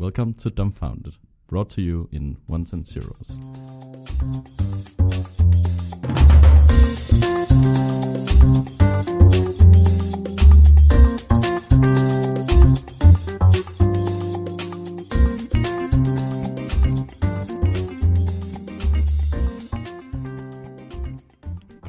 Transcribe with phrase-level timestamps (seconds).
[0.00, 1.14] Welcome to Dumbfounded,
[1.48, 3.36] brought to you in ones and zeros.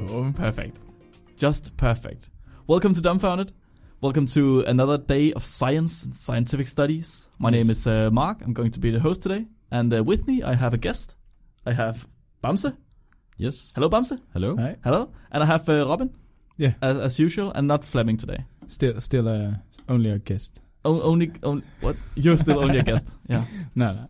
[0.00, 0.78] Oh, perfect.
[1.36, 2.28] Just perfect.
[2.66, 3.52] Welcome to Dumbfounded.
[4.00, 7.28] Welcome to another day of science and scientific studies.
[7.38, 8.38] My name is uh, Mark.
[8.42, 9.46] I'm going to be the host today.
[9.70, 11.14] And uh, with me, I have a guest.
[11.66, 12.06] I have
[12.42, 12.74] Bamse.
[13.36, 13.72] Yes.
[13.74, 14.18] Hello, Bamse.
[14.32, 14.56] Hello.
[14.56, 14.76] Hi.
[14.82, 15.10] Hello.
[15.32, 16.10] And I have uh, Robin,
[16.56, 18.44] Yeah, as, as usual, and not Fleming today.
[18.68, 19.50] still still uh,
[19.88, 20.60] only a guest.
[20.84, 21.96] O- only, only, what?
[22.14, 23.06] You're still only a guest.
[23.28, 23.44] Yeah.
[23.74, 24.08] No, no.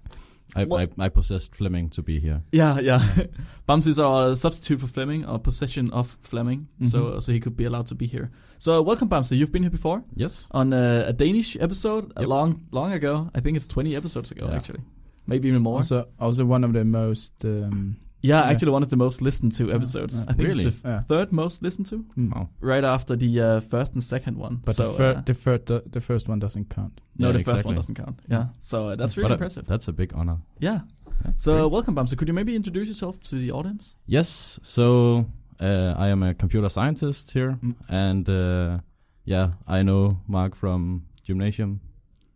[0.57, 2.43] I, I, I possessed Fleming to be here.
[2.53, 2.99] Yeah, yeah.
[3.69, 7.23] Bams is our substitute for Fleming, or possession of Fleming, so Mhm.
[7.23, 8.31] so he could be allowed to be here.
[8.59, 9.37] So welcome, Bamse.
[9.37, 10.47] You've been here before Yes.
[10.51, 13.31] on a, a Danish episode a long long ago.
[13.35, 14.57] I think it's 20 episodes ago, Yeah.
[14.57, 14.81] actually,
[15.27, 15.79] maybe even more.
[15.79, 17.33] Also, also one of the most.
[17.45, 18.51] Um, yeah, yeah.
[18.51, 20.15] actually one of the most listened to episodes.
[20.23, 20.31] yeah.
[20.31, 20.67] I think Really?
[20.67, 21.03] it's the f- Yeah.
[21.09, 22.35] third most listened to, mm.
[22.35, 22.49] Wow.
[22.61, 24.61] right after the uh, first and second one.
[24.65, 27.01] But so, the, fir- uh, the first the, the first one doesn't count.
[27.19, 28.21] no, Yeah, the first one doesn't count.
[28.29, 29.67] Yeah, so uh, that's really But, impressive.
[29.67, 30.39] That's a big honor.
[30.61, 30.81] yeah.
[31.25, 31.71] Yeah, So great.
[31.73, 32.17] welcome, Bamse.
[32.17, 33.95] Could you maybe introduce yourself to the audience?
[34.07, 34.59] Yes.
[34.63, 35.27] So
[35.61, 37.75] uh, I am a computer scientist here, Mm.
[37.89, 38.79] and uh,
[39.25, 41.81] yeah, I know Mark from gymnasium,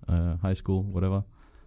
[0.09, 1.25] uh, high school, whatever.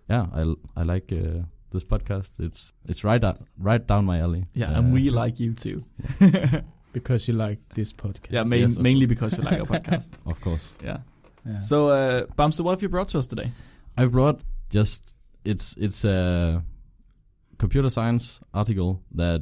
[0.10, 2.32] Yeah, I l- I like uh, this podcast.
[2.40, 4.46] It's it's right out, right down my alley.
[4.54, 5.84] Yeah, Uh, and we like you too.
[6.94, 8.32] Because you like this podcast.
[8.32, 10.14] Yeah, main, Yes, mainly because you like our podcast.
[10.26, 10.73] of course.
[10.84, 11.00] Yeah.
[11.45, 11.60] Yeah.
[11.60, 13.52] So, uh, Bamse, what have you brought to us today?
[13.95, 15.14] I've brought just
[15.45, 16.64] it's it's a
[17.60, 19.42] computer science article that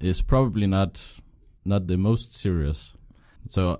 [0.00, 1.00] is probably not
[1.64, 2.94] not the most serious.
[3.48, 3.78] So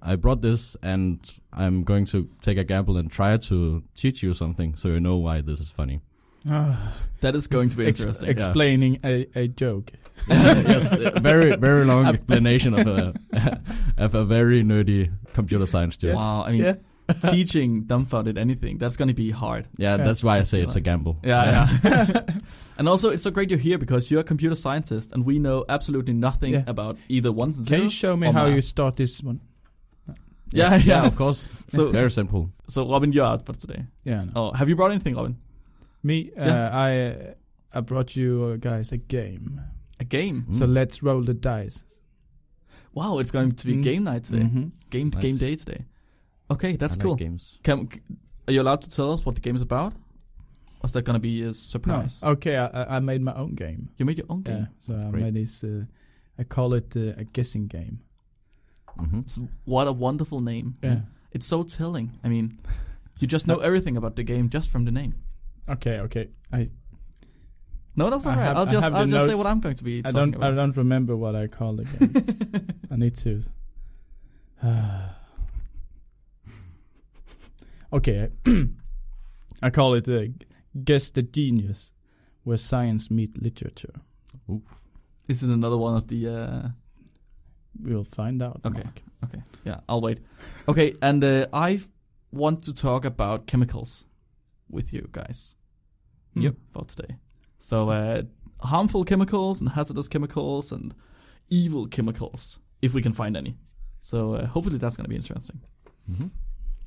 [0.00, 1.20] I brought this and
[1.52, 5.16] I'm going to take a gamble and try to teach you something so you know
[5.16, 6.00] why this is funny.
[7.20, 8.28] That is going to be ex- interesting.
[8.30, 9.92] explaining a, a joke.
[10.28, 13.14] yes, very very long explanation of a
[13.96, 16.16] of a very nerdy computer science joke.
[16.16, 16.74] Wow, I mean, yeah.
[17.30, 19.68] teaching dumbfounded anything, that's going to be hard.
[19.76, 20.04] Yeah, Yeah.
[20.04, 21.16] that's why I say it's a gamble.
[21.22, 22.20] Yeah, yeah.
[22.78, 25.64] and also, it's so great you're here because you're a computer scientist and we know
[25.68, 26.64] absolutely nothing Yeah.
[26.66, 28.54] about either ones and Can you show me how math.
[28.56, 29.40] you start this one?
[30.50, 30.76] Yeah, yeah.
[30.84, 31.48] yeah, of course.
[31.68, 32.50] So- very simple.
[32.68, 33.84] So, Robin, you're out for today.
[34.04, 34.24] Yeah.
[34.24, 34.32] No.
[34.36, 35.36] Oh, have you brought anything, Robin?
[36.02, 36.68] Me, uh, Yeah.
[36.70, 37.34] I uh,
[37.74, 39.60] I brought you uh, guys a game.
[40.00, 40.46] A game.
[40.52, 40.72] So Mm.
[40.74, 41.84] let's roll the dice.
[42.94, 43.82] Wow, it's going to be Mm.
[43.82, 44.42] game night today.
[44.44, 44.70] Mhm.
[44.90, 45.84] Game game day today.
[46.50, 47.16] Okay, that's I like cool.
[47.16, 47.58] games.
[47.62, 47.88] Can,
[48.46, 49.94] are you allowed to tell us what the game is about?
[50.80, 51.52] Or is that going to be a No.
[51.52, 52.22] surprise?
[52.22, 53.88] Okay, I, I- I made my own game.
[53.96, 54.66] You made your own game.
[54.66, 55.22] Yeah, so I great.
[55.24, 55.64] made this.
[55.64, 55.84] Uh,
[56.38, 58.00] I call it uh, a guessing game.
[58.98, 60.74] hmm So what a wonderful name.
[60.82, 61.00] Yeah.
[61.30, 62.10] It's so telling.
[62.24, 62.58] I mean,
[63.20, 65.14] you just know everything about the game just from the name.
[65.68, 66.28] Okay, okay.
[66.52, 66.68] I
[67.96, 68.44] No, that's I all right.
[68.46, 69.38] have- I'll I just have I'll just say notes.
[69.38, 70.56] what I'm going to be I talking don't I about.
[70.56, 72.68] don't remember what I called game.
[72.90, 73.42] I need to.
[77.92, 78.30] okay,
[79.62, 80.22] I call it uh,
[80.84, 81.92] guess the genius,
[82.44, 83.94] where science meet literature.
[85.28, 86.28] Is it another one of the?
[86.28, 86.68] Uh...
[87.82, 88.60] We'll find out.
[88.64, 88.82] Okay.
[88.84, 89.02] Mark.
[89.24, 90.18] Okay, yeah, I'll wait.
[90.68, 91.80] Okay, and uh, I
[92.32, 94.04] want to talk about chemicals
[94.72, 95.54] with you guys.
[96.34, 96.54] Yep.
[96.72, 97.16] For today,
[97.58, 98.22] so uh,
[98.60, 100.94] harmful chemicals and hazardous chemicals and
[101.50, 103.56] evil chemicals, if we can find any.
[104.00, 105.60] So uh, hopefully that's going to be interesting.
[106.06, 106.28] hmm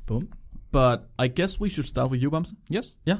[0.07, 0.29] Boom.
[0.71, 2.53] But I guess we should start with you, Bams.
[2.69, 2.91] Yes.
[3.05, 3.19] Yeah.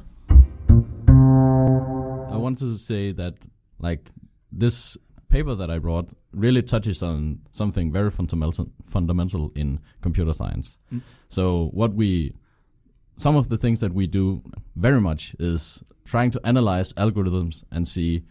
[2.36, 3.36] I wanted to say that
[3.80, 4.10] like
[4.52, 4.98] this
[5.30, 10.78] paper that I brought really touches on something very fundamental fundamental in computer science.
[10.94, 11.02] Mm.
[11.30, 12.36] So what we
[13.18, 14.42] some of the things that we do
[14.76, 18.24] very much is trying to analyze algorithms and see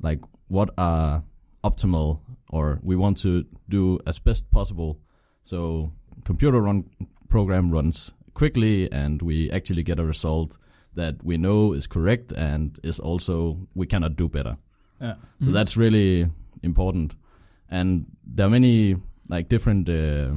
[0.00, 1.22] like what are
[1.64, 4.98] optimal or we want to do as best possible
[5.44, 5.92] so
[6.24, 6.84] computer run
[7.28, 10.56] program runs quickly and we actually get a result
[10.94, 14.56] that we know is correct and is also we cannot do better
[15.00, 15.14] Yeah.
[15.40, 15.52] so Mhm.
[15.54, 16.28] that's really
[16.62, 17.14] important
[17.70, 18.96] and there are many
[19.28, 20.36] like different uh,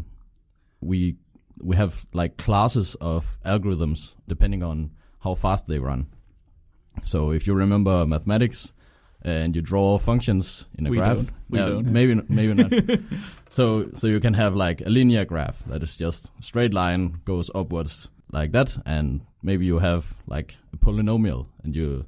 [0.81, 1.15] we
[1.61, 6.07] we have like classes of algorithms depending on how fast they run.
[7.03, 8.73] So if you remember mathematics
[9.21, 11.85] and you draw functions in a We graph yeah, don't.
[11.91, 12.71] maybe maybe not.
[13.49, 17.49] So so you can have like a linear graph that is just straight line goes
[17.55, 22.05] upwards like that and maybe you have like a polynomial and you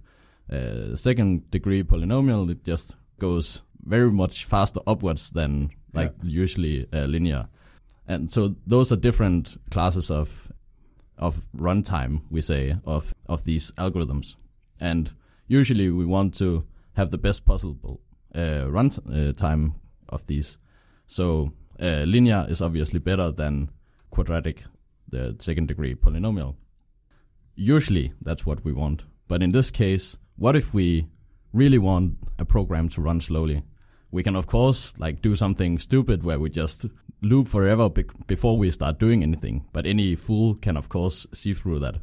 [0.51, 7.05] uh, second degree polynomial it just goes very much faster upwards than like usually uh,
[7.05, 7.47] linear
[8.07, 10.51] and so those are different classes of
[11.17, 14.35] of runtime we say of of these algorithms,
[14.79, 15.11] and
[15.47, 16.63] usually we want to
[16.93, 17.99] have the best possible
[18.35, 19.69] uh, run uh,
[20.09, 20.57] of these.
[21.07, 23.69] So uh, linear is obviously better than
[24.09, 24.63] quadratic,
[25.09, 26.55] the second degree polynomial.
[27.55, 31.07] Usually that's what we want, but in this case, what if we
[31.53, 33.63] really want a program to run slowly?
[34.17, 36.87] We can of course like do something stupid where we just
[37.21, 39.65] loop forever bec- before we start doing anything.
[39.73, 41.95] But any fool can of course see through that.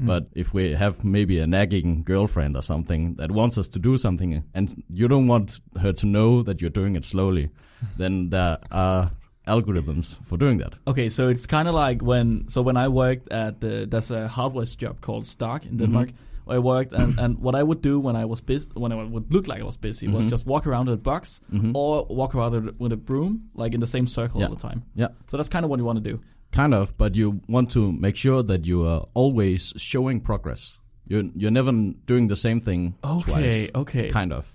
[0.00, 0.06] Mm.
[0.06, 3.98] But if we have maybe a nagging girlfriend or something that wants us to do
[3.98, 7.50] something and you don't want her to know that you're doing it slowly,
[7.98, 9.10] then there are
[9.46, 10.72] algorithms for doing that.
[10.86, 14.64] Okay, so it's kind of like when so when I worked at there's a hardware
[14.64, 16.08] job called Stark in Denmark.
[16.08, 16.16] Where
[16.50, 19.32] I worked and, and what I would do when I was busy, when I would
[19.32, 20.30] look like I was busy, was Mhm.
[20.30, 21.72] just walk around with a box Mhm.
[21.74, 24.48] or walk around with a- broom, like in the same circle Yeah.
[24.48, 24.82] all the time.
[24.94, 25.08] Yeah.
[25.30, 26.20] So that's kind of what you want to do.
[26.52, 30.80] Kind of, but you want to make sure that you are always showing progress.
[31.06, 31.72] You're you're never
[32.06, 33.68] doing the same thing twice.
[33.74, 34.08] okay.
[34.10, 34.52] Kind of.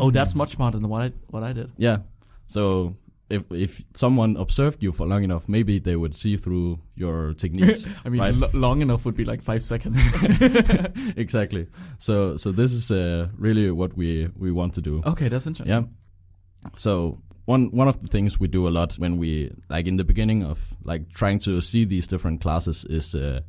[0.00, 1.70] Oh, that's much smarter than what I what I did.
[1.76, 1.98] Yeah.
[2.46, 2.96] So
[3.30, 7.88] if if someone observed you for long enough, maybe they would see through your techniques.
[8.04, 8.34] I mean, right?
[8.34, 9.98] lo- long enough would be like five seconds.
[11.16, 11.68] exactly.
[11.98, 15.02] So so this is uh, really what we we want to do.
[15.06, 15.74] okay, that's interesting.
[15.74, 16.70] Yeah.
[16.76, 20.04] So one one of the things we do a lot when we like in the
[20.04, 23.40] beginning of like trying to see these different classes is uh,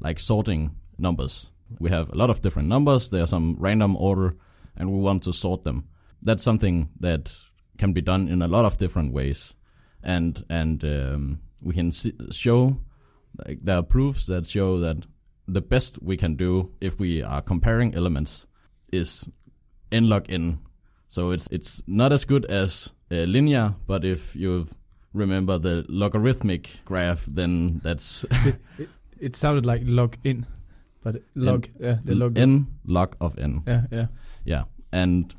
[0.00, 1.50] like sorting numbers.
[1.80, 3.10] We have a lot of different numbers.
[3.10, 4.36] There are some random order,
[4.76, 5.88] and we want to sort them.
[6.22, 7.34] That's something that
[7.78, 9.54] can be done in a lot of different ways,
[10.02, 12.78] and and um, we can see, show
[13.46, 14.96] like there are proofs that show that
[15.46, 18.46] the best we can do if we are comparing elements
[18.92, 19.28] is
[19.92, 20.58] n log n.
[21.08, 24.66] So it's it's not as good as uh, linear, but if you
[25.12, 28.24] remember the logarithmic graph, then that's
[28.78, 28.88] it,
[29.20, 30.46] it sounded like log in,
[31.02, 33.62] but log yeah the log n log of n.
[33.66, 34.06] yeah yeah
[34.44, 35.34] Yeah, and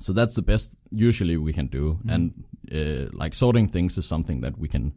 [0.00, 1.98] so that's the best usually we can do.
[2.04, 2.14] Mhm.
[2.14, 4.92] And uh, like sorting things is something that we can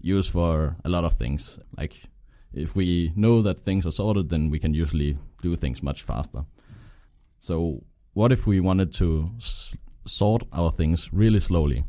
[0.00, 1.58] use for a lot of things.
[1.78, 1.94] Like
[2.54, 6.44] if we know that things are sorted, then we can usually do things much faster.
[7.40, 7.82] So
[8.14, 9.74] what if we wanted to s-
[10.06, 11.84] sort our things really slowly?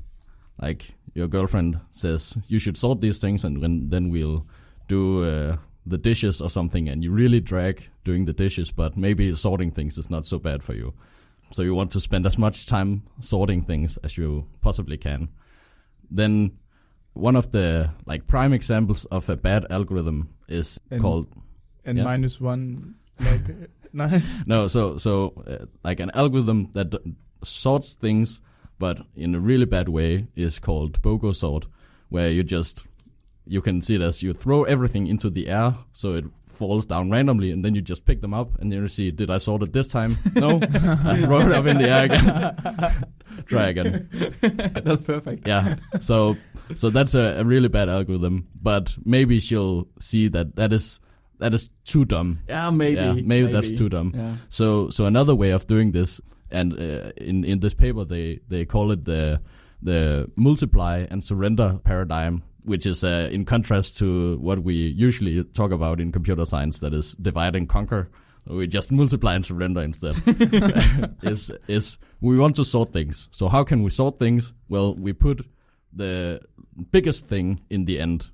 [0.62, 4.46] Like your girlfriend says, you should sort these things, and when, then we'll
[4.88, 9.36] do uh, the dishes or something, and you really drag doing the dishes, but maybe
[9.36, 10.94] sorting things is not so bad for you.
[11.52, 15.30] So you want to spend as much time sorting things as you possibly can.
[16.10, 16.58] Then
[17.14, 21.28] one of the like prime examples of a bad algorithm is And- called
[21.86, 22.04] and Yeah.
[22.06, 23.42] minus one like
[23.94, 24.24] nine.
[24.46, 28.40] no so so uh, like an algorithm that d- sorts things
[28.80, 31.66] but in a really bad way is called bogo sort
[32.10, 32.86] where you just
[33.48, 36.26] you can see it as you throw everything into the air so it
[36.62, 39.30] falls down randomly and then you just pick them up and then you see did
[39.36, 40.60] i sort it this time no
[41.12, 43.06] i throw it up in the air again
[43.52, 44.08] try again
[44.86, 45.48] that's perfect.
[45.48, 46.36] yeah so
[46.76, 51.00] so that's a, a really bad algorithm but maybe she'll see that that is
[51.40, 53.02] that is too dumb Yeah, maybe.
[53.02, 54.14] Yeah, maybe that's too dumb.
[54.16, 54.36] Yeah.
[54.50, 56.22] so so another way of doing this,
[56.52, 59.42] and uh, in in this paper they they call it the
[59.82, 65.72] the multiply and surrender paradigm, which is uh, in contrast to what we usually talk
[65.72, 68.10] about in computer science, that is divide and conquer.
[68.48, 70.16] We just multiply and surrender instead.
[71.24, 73.30] is is we want to sort things.
[73.32, 74.54] So how can we sort things?
[74.70, 75.46] Well, we put
[75.94, 76.42] the
[76.92, 78.28] biggest thing in the end,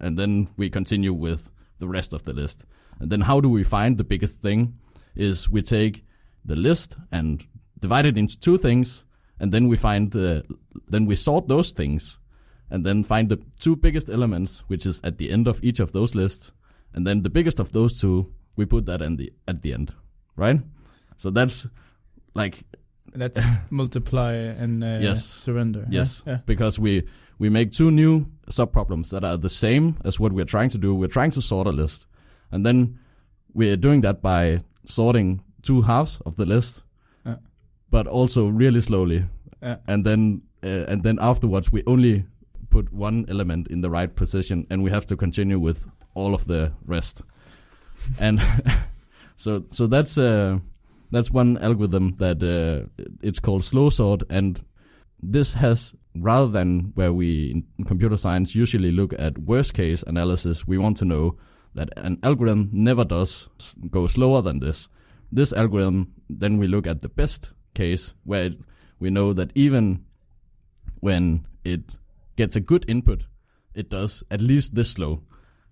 [0.00, 2.64] and then we continue with the rest of the list.
[3.00, 4.78] And then how do we find the biggest thing?
[5.14, 6.04] Is we take
[6.44, 7.44] the list and
[7.80, 9.04] divide it into two things,
[9.40, 10.44] and then we find the
[10.88, 12.18] then we sort those things,
[12.70, 15.92] and then find the two biggest elements, which is at the end of each of
[15.92, 16.52] those lists,
[16.94, 19.92] and then the biggest of those two we put that in the at the end,
[20.36, 20.60] right?
[21.16, 21.66] So that's
[22.34, 22.64] like
[23.14, 25.24] That's multiply and uh, Yes.
[25.24, 25.86] surrender.
[25.90, 26.40] Yes, Yeah.
[26.46, 27.02] because we
[27.38, 30.94] we make two new subproblems that are the same as what we're trying to do.
[30.94, 32.06] We're trying to sort a list,
[32.50, 32.98] and then
[33.54, 36.82] we're doing that by sorting two halves of the list,
[37.24, 37.36] Yeah.
[37.90, 39.24] but also really slowly.
[39.62, 39.76] Yeah.
[39.86, 42.24] And then uh, and then afterwards, we only
[42.76, 46.46] put one element in the right position, and we have to continue with all of
[46.46, 47.22] the rest.
[48.18, 48.40] and
[49.36, 50.58] so so that's uh,
[51.10, 52.86] that's one algorithm that uh,
[53.22, 54.60] it's called slow sort, and
[55.22, 60.66] this has rather than where we in computer science usually look at worst case analysis,
[60.66, 61.36] we want to know
[61.74, 63.48] that an algorithm never does
[63.90, 64.88] go slower than this.
[65.32, 68.54] This algorithm, then we look at the best case where it,
[69.00, 70.04] we know that even
[71.00, 71.96] when it
[72.36, 73.24] gets a good input,
[73.74, 75.20] it does at least this slow.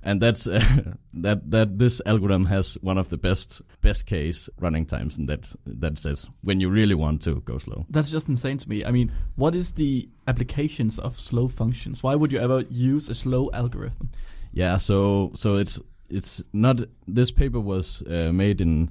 [0.06, 0.61] and that's uh,
[1.14, 5.54] that that this algorithm has one of the best best case running times, and that
[5.66, 7.87] that says when you really want to go slow.
[7.90, 8.85] That's just insane to me.
[8.85, 12.02] I mean, what is the applications of slow functions?
[12.02, 14.11] Why would you ever use a slow algorithm?
[14.52, 15.80] Yeah, so so it's
[16.11, 16.76] it's not
[17.09, 18.90] this paper was uh, made in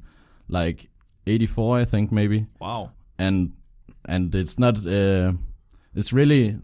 [0.49, 0.89] like
[1.27, 2.89] 84 I think maybe Wow.
[3.19, 3.51] and
[4.09, 5.31] and it's not uh,
[5.95, 6.57] it's really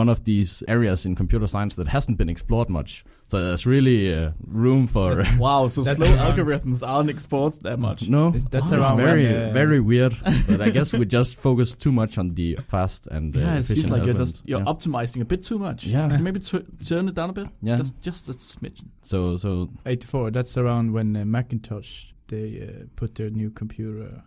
[0.00, 4.12] one of these areas in computer science that hasn't been explored much so there's really
[4.14, 8.08] uh, room for Wow, so slow around- algorithms aren't exposed that much.
[8.08, 10.14] no That's it's around very when, uh, very weird
[10.48, 13.64] but I guess we just focus too much on the fast and uh, Yeah, it
[13.66, 14.72] seems efficient like you're just you're yeah.
[14.72, 15.84] optimizing a bit too much.
[15.84, 16.08] Yeah.
[16.08, 17.48] Can maybe tu- turn it down a bit.
[17.62, 17.76] Yeah.
[17.76, 18.88] just just a smidgen.
[19.02, 20.30] so so 84.
[20.30, 24.22] That's around when uh, Macintosh they uh, put their new computer,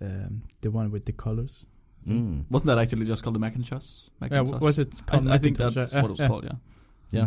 [0.00, 1.66] um, the one with the colors.
[2.06, 3.86] Mm, Wasn't that actually just called the Macintosh?
[4.20, 4.50] Macintosh?
[4.50, 5.74] w- was it I, called I think Macintosh?
[5.74, 6.28] that's Yeah, what it was yeah.
[6.28, 6.44] called.
[6.44, 6.58] Yeah.
[7.10, 7.26] Yeah.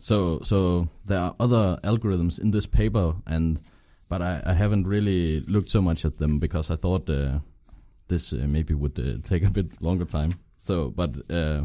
[0.00, 3.60] So so there are other algorithms in this paper, and
[4.08, 7.38] but I, I haven't really looked so much at them because I thought uh,
[8.08, 10.34] this uh, maybe would uh, take a bit longer time.
[10.60, 11.62] So, but uh,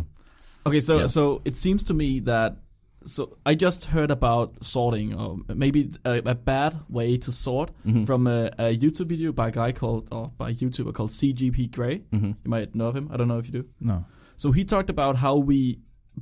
[0.66, 1.08] Okay, so Yeah.
[1.08, 2.58] so it seems to me that
[3.06, 8.06] so I just heard about sorting, or maybe a, a bad way to sort mhm,
[8.06, 11.72] from a, a YouTube video by a guy called or by a YouTuber called CGP
[11.72, 12.04] Grey.
[12.12, 13.10] mhm, You might know of him.
[13.12, 13.66] I don't know if you do.
[13.80, 14.06] No.
[14.38, 15.80] So he talked about how we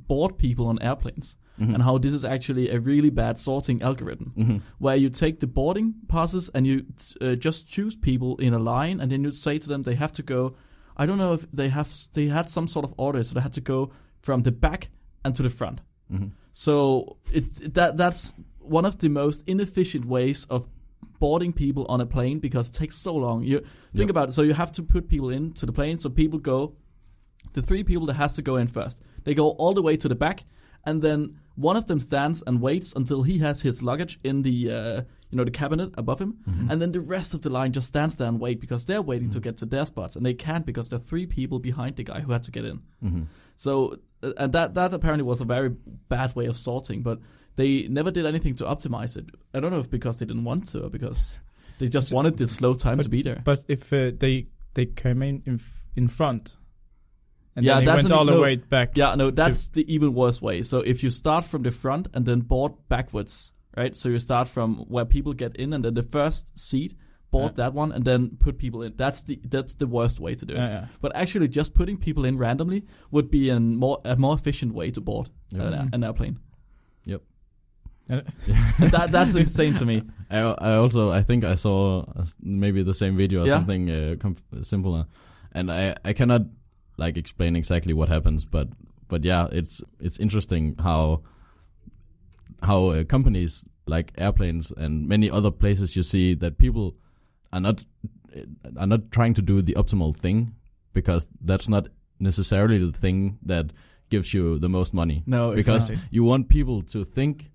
[0.08, 4.32] board people on airplanes mhm, and how this is actually a really bad sorting algorithm
[4.36, 6.84] mhm, where you take the boarding passes and you
[7.22, 10.12] uh, just choose people in a line and then you say to them they have
[10.12, 10.54] to go
[10.98, 13.54] I don't know if they have they had some sort of order so they had
[13.54, 13.90] to go
[14.20, 14.88] from the back
[15.24, 15.80] and to the front.
[16.12, 20.66] mhm, So it, that that's one of the most inefficient ways of
[21.18, 23.44] boarding people on a plane because it takes so long.
[23.44, 23.58] You
[23.94, 24.10] think Yep.
[24.10, 24.32] about it.
[24.32, 25.98] So you have to put people into the plane.
[25.98, 26.72] So people go,
[27.52, 30.08] the three people that has to go in first, they go all the way to
[30.08, 30.44] the back,
[30.86, 34.70] and then one of them stands and waits until he has his luggage in the
[34.70, 36.70] uh, you know the cabinet above him, mhm.
[36.70, 39.28] and then the rest of the line just stands there and wait because they're waiting
[39.30, 42.04] to get to their spots, and they can't because there are three people behind the
[42.04, 42.80] guy who had to get in.
[43.04, 43.26] mhm.
[43.56, 43.98] So
[44.36, 45.70] and that that apparently was a very
[46.08, 47.18] bad way of sorting, but
[47.56, 49.26] they never did anything to optimize it.
[49.54, 51.38] I don't know if because they didn't want to or because
[51.78, 53.42] they just So- wanted the slow time to be there.
[53.44, 56.54] But if uh, they they came in in, f- in front,
[57.54, 58.40] and Yeah, then they that's went an- all the no.
[58.42, 58.96] way back.
[58.96, 60.62] Yeah, no, that's the even worse way.
[60.62, 63.96] So if you start from the front and then board backwards, right?
[63.96, 66.94] So you start from where people get in and then the first seat,
[67.38, 67.64] board Yeah.
[67.64, 68.92] that one and then put people in.
[68.96, 70.58] That's the that's the worst way to do it.
[70.58, 70.86] Yeah, yeah.
[71.00, 74.90] But actually, just putting people in randomly would be a more a more efficient way
[74.92, 75.68] to board Yeah.
[75.68, 76.38] an, an airplane.
[78.08, 78.22] And
[78.92, 80.02] that that's insane to me.
[80.30, 82.04] I, I also I think I saw
[82.40, 83.54] maybe the same video or Yeah.
[83.54, 85.06] something uh, com- similar,
[85.52, 86.42] and I I cannot
[86.98, 88.68] like explain exactly what happens, but
[89.08, 91.22] but yeah, it's it's interesting how
[92.62, 96.94] how uh, companies like airplanes and many other places you see that people
[97.52, 97.84] are not
[98.76, 100.54] are not trying to do the optimal thing
[100.92, 101.88] because that's not
[102.18, 103.72] necessarily the thing that
[104.10, 107.50] gives you the most money No, because you want people to think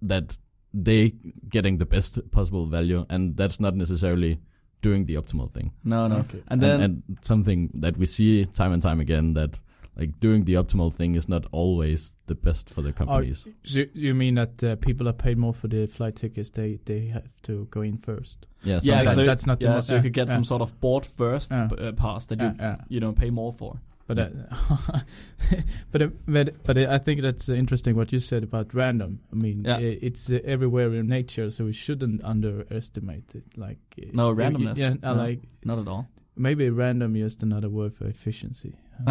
[0.00, 0.36] that
[0.74, 1.14] they
[1.48, 4.40] getting the best possible value and that's not necessarily
[4.80, 6.16] doing the optimal thing no, no.
[6.18, 6.42] Okay.
[6.48, 9.60] And then and, something that we see time and time again that
[9.96, 13.84] like doing the optimal thing is not always the best for the oh, companies so
[13.92, 16.50] you mean that uh, people are paid more for the flight tickets?
[16.50, 18.46] They they have to go in first.
[18.64, 20.34] yeah yeah, so, that's not the yeah, mo- so you yeah, could get yeah.
[20.34, 21.68] some sort of board first Yeah.
[21.78, 22.76] uh, pass that Yeah, you yeah.
[22.88, 23.80] you know pay more for.
[24.08, 24.28] But uh,
[25.92, 29.20] but uh, but but uh, I think that's uh, interesting what you said about random.
[29.32, 29.76] I mean, Yeah.
[29.76, 33.44] uh, it's uh, everywhere in nature, so we shouldn't underestimate it.
[33.56, 34.76] Like uh, No, you- you- randomness.
[34.76, 35.14] Yeah, No.
[35.14, 36.08] like Not at all.
[36.36, 38.74] Maybe random just another word for efficiency.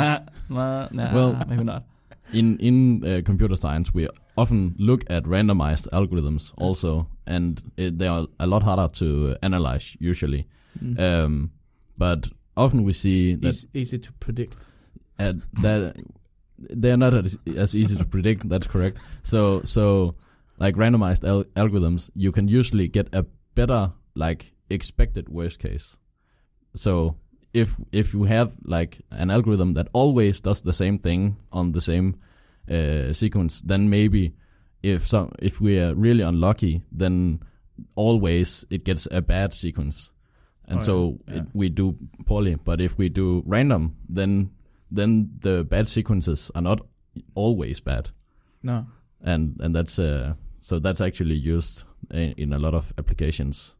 [0.49, 1.83] Nah, nah, Well- maybe not.
[2.33, 8.07] in in uh, computer science we often look at randomized algorithms also and it, they
[8.07, 10.47] are a lot harder to uh, analyze usually
[10.81, 10.97] Mm.
[10.99, 11.51] um,
[11.97, 14.55] but often we see that Easy, easy to predict.
[15.19, 15.95] uh, that
[16.57, 18.47] they're not as, as easy to predict.
[18.47, 18.97] That's correct.
[19.23, 20.15] So so
[20.59, 23.25] like randomized al- algorithms, you can usually get a
[23.55, 25.97] better like expected worst case.
[26.75, 27.15] So
[27.53, 31.81] if if you have like an algorithm that always does the same thing on the
[31.81, 32.15] same
[32.69, 34.33] uh, sequence, then maybe
[34.83, 37.39] if some if we are really unlucky, then
[37.95, 40.11] always it gets a bad sequence,
[40.67, 41.35] and Oh, so yeah.
[41.37, 42.55] It, we do poorly.
[42.55, 44.51] But if we do random, then
[44.91, 46.81] then the bad sequences are not
[47.35, 48.09] always bad,
[48.63, 48.85] No.
[49.21, 53.75] and and that's uh so that's actually used in, in a lot of applications.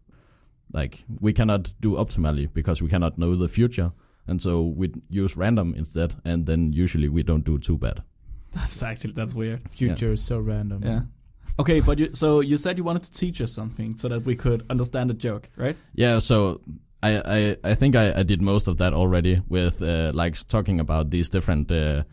[0.74, 3.92] Like we cannot do optimally because we cannot know the future,
[4.28, 8.04] and so we use random instead, and then usually we don't do too bad.
[8.52, 9.62] That's actually that's weird.
[9.72, 10.84] Future is so random.
[10.84, 11.02] Yeah.
[11.60, 14.36] Okay, but you, so you said you wanted to teach us something so that we
[14.36, 15.76] could understand the joke, right?
[15.94, 16.62] Yeah, so
[17.04, 20.80] I I, I think I, I did most of that already with uh, like talking
[20.80, 22.04] about these different uh,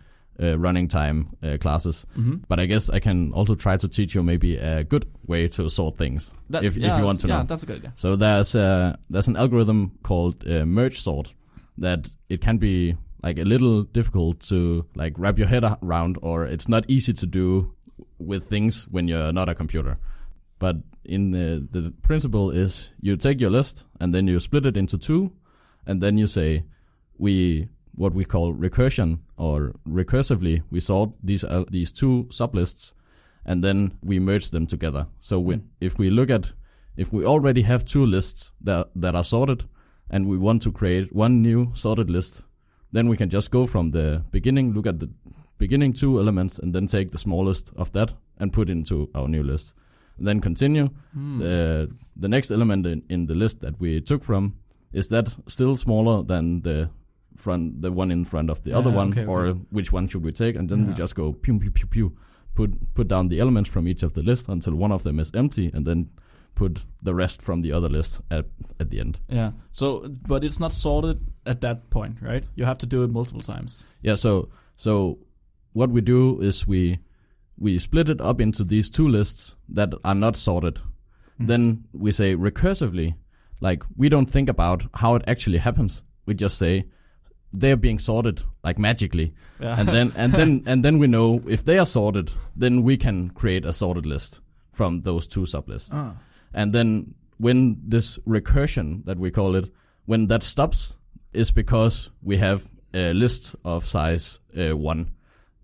[0.43, 2.07] uh, running time uh, classes.
[2.17, 2.37] Mm-hmm.
[2.49, 5.69] But I guess I can also try to teach you maybe a good way to
[5.69, 7.45] sort things That, if yeah, if you want to yeah, know.
[7.47, 7.93] that's a good idea.
[7.97, 11.35] So there's uh, there's an algorithm called uh, merge sort
[11.79, 16.47] that it can be like a little difficult to like wrap your head around, or
[16.47, 17.75] it's not easy to do
[18.19, 19.99] with things when you're not a computer.
[20.59, 24.77] But in the the principle is you take your list and then you split it
[24.77, 25.33] into two,
[25.87, 26.65] and then you say
[27.19, 27.69] we
[27.99, 32.93] what we call recursion or recursively we sort these uh, these two sublists
[33.45, 35.07] and then we merge them together.
[35.21, 35.63] So we, Mm.
[35.81, 36.53] if we look at
[36.97, 39.65] if we already have two lists that that are sorted
[40.11, 42.45] and we want to create one new sorted list,
[42.93, 45.09] then we can just go from the beginning, look at the
[45.59, 49.43] beginning two elements, and then take the smallest of that and put into our new
[49.43, 49.75] list.
[50.19, 50.89] Then continue.
[51.15, 51.39] Hmm.
[51.39, 51.89] The
[52.21, 54.53] the next element in, in the list that we took from
[54.93, 56.89] is that still smaller than the
[57.39, 59.61] front the one in front of the other one, okay, or okay.
[59.71, 60.57] which one should we take?
[60.57, 62.17] And then we just go pew pew pew pew,
[62.55, 65.31] put put down the elements from each of the list until one of them is
[65.35, 66.11] empty, and then
[66.55, 68.47] put the rest from the other list at
[68.81, 69.21] at the end.
[69.29, 69.53] Yeah.
[69.73, 72.45] So, but it's not sorted at that point, right?
[72.57, 73.85] You have to do it multiple times.
[74.03, 75.19] Yeah, so so
[75.73, 76.99] what we do is we
[77.57, 80.81] we split it up into these two lists that are not sorted.
[81.41, 81.47] Mm.
[81.47, 83.15] Then we say recursively,
[83.61, 86.03] like we don't think about how it actually happens.
[86.27, 86.87] We just say
[87.53, 89.79] they're being sorted like magically, Yeah.
[89.81, 93.31] and then and then and then we know if they are sorted, then we can
[93.31, 94.41] create a sorted list
[94.73, 95.91] from those two sublists.
[95.93, 96.15] Ah.
[96.55, 99.71] And then when this recursion that we call it,
[100.07, 100.97] when that stops,
[101.33, 105.11] is because we have a list of size uh, one.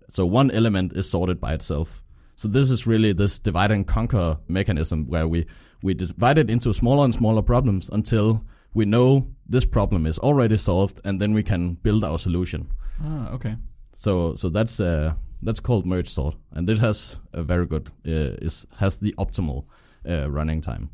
[0.09, 2.01] So one element is sorted by itself.
[2.35, 5.45] So this is really this divide and conquer mechanism where we
[5.81, 10.57] we divide it into smaller and smaller problems until we know this problem is already
[10.57, 12.67] solved, and then we can build our solution.
[13.03, 13.55] ah, okay.
[13.93, 15.13] So so that's uh,
[15.45, 19.63] that's called merge sort, and it has a very good uh, is has the optimal
[20.09, 20.89] uh, running time.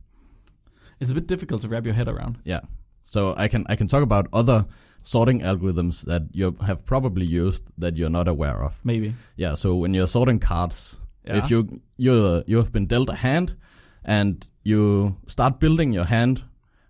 [1.00, 2.38] It's a bit difficult to wrap your head around.
[2.46, 2.62] Yeah.
[3.06, 4.66] So I can I can talk about other
[5.04, 8.74] sorting algorithms that you have probably used that you're not aware of.
[8.84, 9.14] Maybe.
[9.38, 9.56] Yeah.
[9.56, 11.38] So when you're sorting cards, Yeah.
[11.38, 13.56] if you you you have been dealt a hand,
[14.06, 16.44] and you start building your hand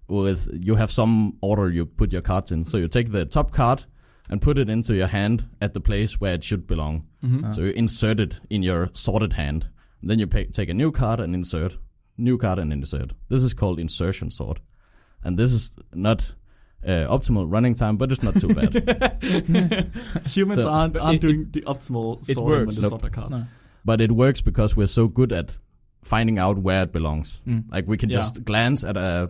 [0.07, 2.65] with you have some order you put your cards in.
[2.65, 3.85] So you take the top card
[4.29, 7.05] and put it into your hand at the place where it should belong.
[7.21, 7.51] hmm Ah.
[7.53, 9.67] So you insert it in your sorted hand.
[10.03, 11.77] Then you pay, take a new card and insert,
[12.17, 13.11] new card and insert.
[13.29, 14.59] This is called insertion sort,
[15.23, 16.33] and this is not
[16.83, 18.73] uh, optimal running time, but it's not too bad.
[20.27, 22.75] Humans So- aren't, aren't it- doing the optimal it sorting when works.
[22.77, 22.89] they Nope.
[22.89, 23.41] sort their cards.
[23.41, 23.47] No.
[23.85, 25.57] but it works because we're so good at
[26.03, 27.39] finding out where it belongs.
[27.47, 27.65] Mm.
[27.71, 28.17] Like we can Yeah.
[28.17, 29.27] just glance at uh,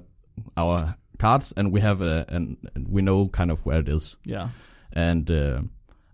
[0.58, 2.58] our cards and we have a and
[2.90, 4.18] we know kind of where it is.
[4.26, 4.50] Yeah.
[4.94, 5.62] And uh,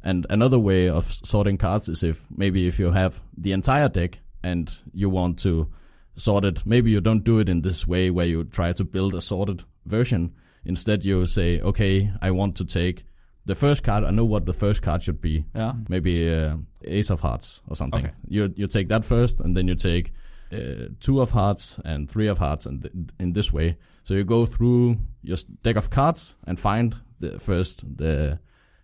[0.03, 4.19] and another way of sorting cards is if maybe if you have the entire deck
[4.43, 5.67] and you want to
[6.15, 9.15] sort it, maybe you don't do it in this way where you try to build
[9.15, 10.33] a sorted version.
[10.65, 13.05] Instead, you say, okay, I want to take
[13.45, 14.03] the first card.
[14.03, 15.45] I know what the first card should be.
[15.55, 15.73] Yeah.
[15.87, 18.05] Maybe uh, Ace of Hearts or something.
[18.05, 18.13] Okay.
[18.27, 20.11] You you take that first, and then you take
[20.51, 23.77] uh, two of Hearts and three of Hearts, and th- in this way.
[24.07, 28.39] So you go through your s- deck of cards and find the first the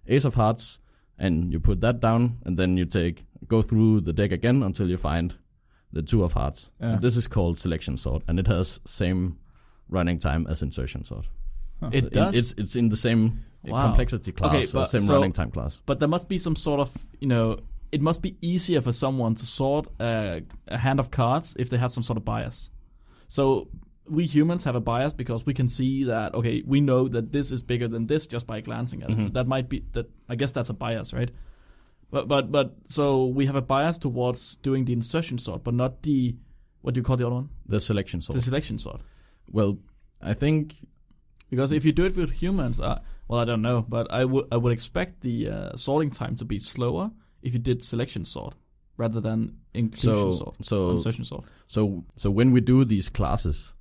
[0.06, 0.80] Ace of Hearts,
[1.18, 4.90] and you put that down, and then you take go through the deck again until
[4.90, 5.34] you find
[5.94, 6.72] the two of Hearts.
[6.82, 6.98] Yeah.
[7.00, 9.38] This is called selection sort, and it has same
[9.88, 11.26] running time as insertion sort.
[11.94, 12.36] It In- does.
[12.36, 13.86] It's it's in the same uh, Wow.
[13.88, 15.80] complexity class, Okay, or but same so- running time class.
[15.86, 17.60] But there must be some sort of, you know,
[17.94, 21.78] it must be easier for someone to sort a, a hand of cards if they
[21.78, 22.70] have some sort of bias.
[23.30, 23.70] So
[24.10, 27.52] we humans have a bias because we can see that okay, we know that this
[27.52, 29.20] is bigger than this just by glancing at it.
[29.22, 30.10] So that might be that.
[30.28, 31.32] I guess that's a bias, right?
[32.12, 36.04] But but but so we have a bias towards doing the insertion sort, but not
[36.04, 36.36] the
[36.82, 37.50] what do you call the other one?
[37.66, 38.36] The selection sort.
[38.38, 39.02] The selection sort.
[39.50, 39.78] Well,
[40.22, 40.76] I think
[41.50, 44.46] Because if you do it with humans, uh, well, I don't know, but I would
[44.52, 47.12] I would expect the uh, sorting time to be slower
[47.42, 48.56] if you did selection sort
[48.98, 50.38] rather than inclusion so.
[50.38, 51.44] sort, So insertion sort.
[51.68, 53.74] so so when we do these classes,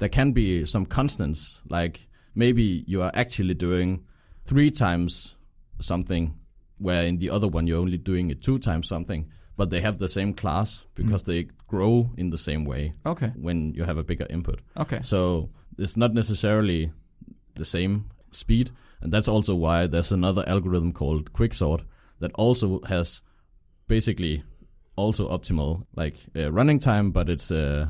[0.00, 1.62] there can be some constants.
[1.68, 4.04] Like maybe you are actually doing
[4.46, 5.36] three times
[5.78, 6.34] something,
[6.78, 9.30] where in the other one you're only doing it two times something.
[9.56, 13.74] But they have the same class because they grow in the same way Okay, when
[13.74, 14.60] you have a bigger input.
[14.76, 16.90] okay, So it's not necessarily
[17.56, 18.70] the same speed,
[19.02, 21.82] and that's also why there's another algorithm called quicksort
[22.20, 23.22] that also has
[23.86, 24.42] basically
[24.96, 27.88] also optimal like uh, running time, but it's uh,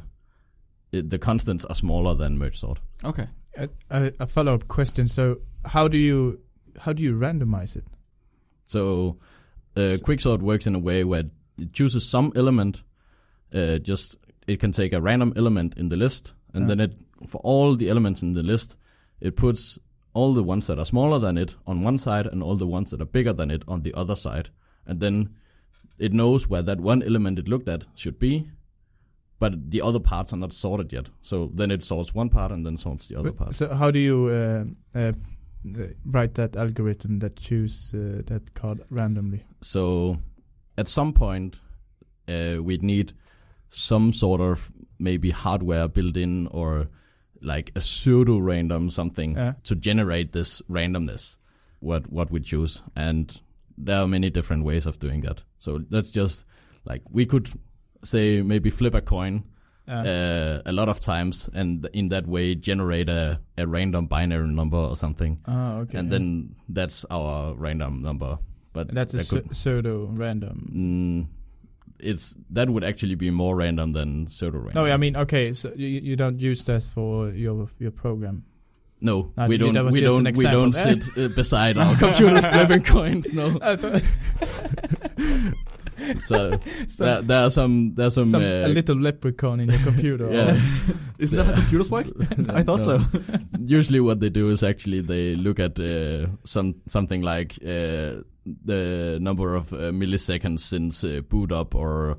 [0.93, 2.81] it, the constants are smaller than merge sort.
[3.05, 3.29] Okay.
[3.57, 5.09] A, a, a follow up question.
[5.09, 6.41] So how do you
[6.79, 7.85] how do you randomize it?
[8.67, 9.19] So
[9.77, 11.25] uh, quicksort works in a way where
[11.59, 12.83] it chooses some element.
[13.53, 16.69] Uh, just it can take a random element in the list, and Yeah.
[16.69, 16.93] then it
[17.27, 18.77] for all the elements in the list,
[19.21, 19.79] it puts
[20.15, 22.91] all the ones that are smaller than it on one side, and all the ones
[22.91, 24.51] that are bigger than it on the other side,
[24.87, 25.35] and then
[25.99, 28.49] it knows where that one element it looked at should be.
[29.41, 32.65] But the other parts are not sorted yet, so then it sorts one part and
[32.65, 33.55] then sorts the other But- part.
[33.55, 34.65] So how do you uh,
[34.99, 35.13] uh,
[35.67, 39.45] uh, write that algorithm that choose uh, that card randomly?
[39.63, 40.19] So
[40.77, 41.59] at some point,
[42.29, 43.15] uh, we'd need
[43.71, 46.89] some sort of maybe hardware built in or
[47.41, 51.39] like a pseudo random something to generate this randomness.
[51.81, 53.41] What what we choose, and
[53.79, 55.41] there are many different ways of doing that.
[55.59, 56.45] So that's just
[56.85, 57.49] like we could
[58.03, 59.45] say maybe flip a coin
[59.91, 64.47] Uh, uh, a lot of times, and in that way generate a, a random binary
[64.47, 65.99] number or something, oh, okay.
[65.99, 66.13] and yeah.
[66.19, 68.39] then that's our random number.
[68.73, 70.71] But that's a could- pseudo random.
[70.73, 71.27] Mm,
[71.99, 74.85] it's that would actually be more random than pseudo random.
[74.85, 78.45] No, I mean, okay, so you, you don't use that for your your program.
[79.01, 79.75] no, we don't.
[79.91, 80.37] We don't.
[80.37, 83.33] We don't sit uh, beside our computers flipping coins.
[83.33, 83.59] No,
[86.25, 86.59] so
[86.89, 87.95] so there, there are some.
[87.95, 88.31] There's some.
[88.31, 90.31] some, uh, a little leprechaun in your computer.
[90.33, 90.61] Yeah.
[91.19, 92.07] Isn't that how computers work?
[92.49, 92.99] I thought No.
[92.99, 93.05] so.
[93.59, 98.23] Usually, what they do is actually they look at uh, some something like uh,
[98.65, 102.17] the number of uh, milliseconds since uh, boot up or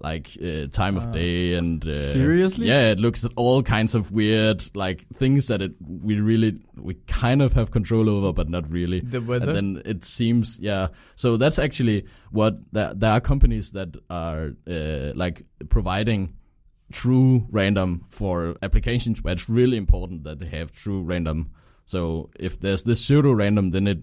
[0.00, 1.12] like uh, time of Ah.
[1.12, 2.66] day and uh, Seriously?
[2.66, 6.94] yeah it looks at all kinds of weird like things that it we really we
[7.06, 9.46] kind of have control over but not really The weather.
[9.50, 14.50] and then it seems yeah so that's actually what there, there are companies that are
[14.68, 16.34] uh, like providing
[16.92, 21.50] true random for applications where it's really important that they have true random
[21.86, 23.98] so if there's this pseudo random then it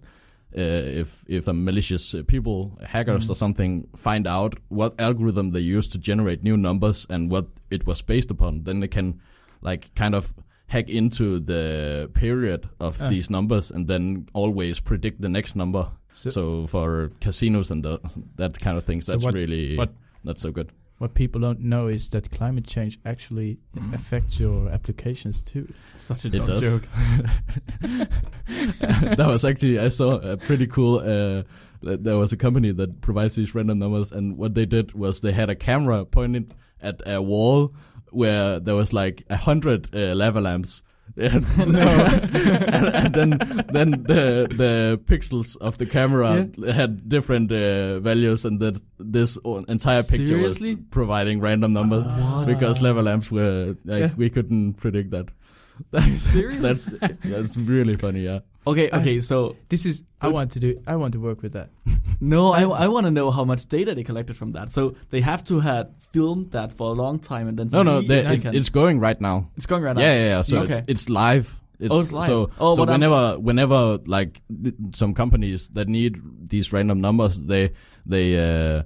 [0.58, 0.62] uh,
[1.02, 3.30] if if a malicious uh, people hackers Mhm.
[3.32, 7.86] or something find out what algorithm they use to generate new numbers and what it
[7.88, 9.20] was based upon then they can
[9.62, 10.34] like kind of
[10.68, 13.10] hack into the period of Ah.
[13.10, 18.00] these numbers and then always predict the next number so, so for casinos and the,
[18.36, 21.60] that kind of things So that's what- really what- not so good what people don't
[21.62, 23.58] know is that climate change actually
[23.92, 25.68] affects your applications too.
[25.98, 26.62] Such a It dumb does.
[26.64, 26.84] joke.
[29.18, 31.00] that was actually I saw a pretty cool.
[31.00, 31.44] Uh,
[31.82, 35.32] there was a company that provides these random numbers, and what they did was they
[35.32, 37.74] had a camera pointed at a wall
[38.12, 40.84] where there was like a hundred uh, lava lamps.
[41.18, 43.30] And, and, and then
[43.72, 50.04] then the the pixels of the camera had different uh, values, and that this entire
[50.04, 50.76] picture Seriously?
[50.76, 52.46] was providing random numbers What?
[52.46, 54.12] because lava lamps were like Yeah.
[54.18, 55.28] we couldn't predict that.
[55.92, 56.90] That's that's
[57.26, 58.40] that's really funny, yeah.
[58.68, 60.80] Okay, I- okay, so This is I want to do.
[60.86, 61.70] I want to work with that.
[62.22, 64.72] no, I, I want to know how much data they collected from that.
[64.72, 68.02] So they have to have filmed that for a long time and then No, no,
[68.02, 69.50] see they, it, it's going right now.
[69.58, 70.20] it's going right yeah, now.
[70.20, 70.42] yeah, yeah.
[70.44, 70.74] So Okay.
[70.74, 71.48] it's it's live.
[71.80, 72.28] It's, Oh, it's live.
[72.28, 77.02] So, Oh, so but I'm- whenever whenever like th- some companies that need these random
[77.02, 77.72] numbers, they
[78.06, 78.84] they uh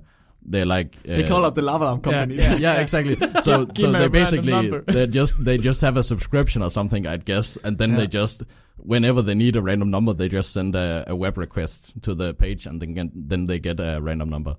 [0.48, 2.36] they like uh, They call up the lava lamp company.
[2.40, 2.56] Yeah.
[2.56, 3.18] yeah, exactly.
[3.44, 7.58] So, so they basically they just they just have a subscription or something, I guess,
[7.66, 7.98] and then Yeah.
[7.98, 8.44] they just
[8.78, 12.34] whenever they need a random number, they just send a, a web request to the
[12.34, 14.58] page, and then get, then they get a random number.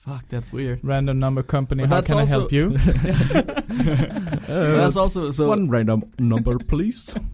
[0.00, 0.80] Fuck, that's weird.
[0.82, 1.86] Random number company.
[1.86, 2.70] But How can I help you?
[2.76, 4.48] that's
[4.96, 5.48] uh, also so.
[5.48, 7.14] One random number, please.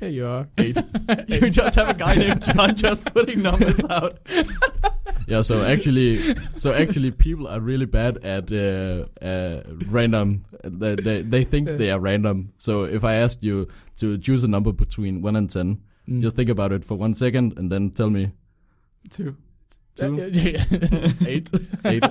[0.00, 0.48] Here you are.
[0.58, 4.18] you just have a guy named John just putting numbers out.
[5.26, 10.46] Yeah, so actually, so actually, people are really bad at uh, uh, random.
[10.64, 12.54] They, they they think they are random.
[12.56, 16.22] So if I asked you to choose a number between one and ten, Mm.
[16.22, 18.32] just think about it for one second and then tell me
[19.10, 19.36] Two.
[19.98, 20.18] Two,
[21.26, 21.50] Eight.
[21.84, 22.02] eight.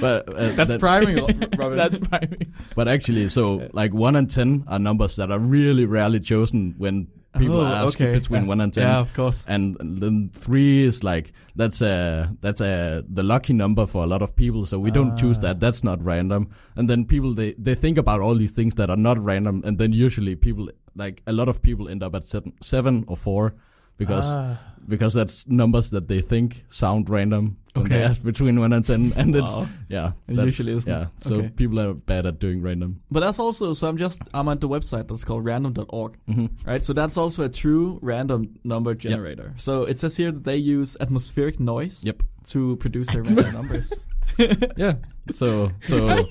[0.00, 1.16] But uh, That's that- priming,
[1.56, 1.76] Robin.
[1.78, 2.54] That's priming.
[2.74, 7.08] But actually, so like one and ten are numbers that are really rarely chosen when
[7.36, 8.12] people Oh, ask okay.
[8.18, 8.48] between Yeah.
[8.48, 8.86] one and ten.
[8.88, 9.44] yeah, of course.
[9.46, 14.22] and then three is like that's a that's a the lucky number for a lot
[14.22, 15.42] of people so we don't choose Ah.
[15.42, 18.90] that that's not random and then people they they think about all these things that
[18.90, 22.24] are not random and then usually people like a lot of people end up at
[22.26, 23.54] seven, seven or four
[23.98, 24.56] because Ah.
[24.88, 28.04] Because that's numbers that they think sound random when they Okay.
[28.04, 29.68] ask between one and ten and it's Wow.
[29.88, 30.90] yeah It usually isn't.
[30.92, 31.48] yeah so Okay.
[31.50, 33.86] people are bad at doing random But that's also so.
[33.88, 36.82] I'm just I'm at the website that's called random.org, hmm right?
[36.84, 39.54] So that's also a true random number generator.
[39.58, 42.22] So it says here that they use atmospheric noise Yep.
[42.48, 43.92] to produce their random numbers.
[44.76, 44.94] yeah.
[45.30, 46.28] So so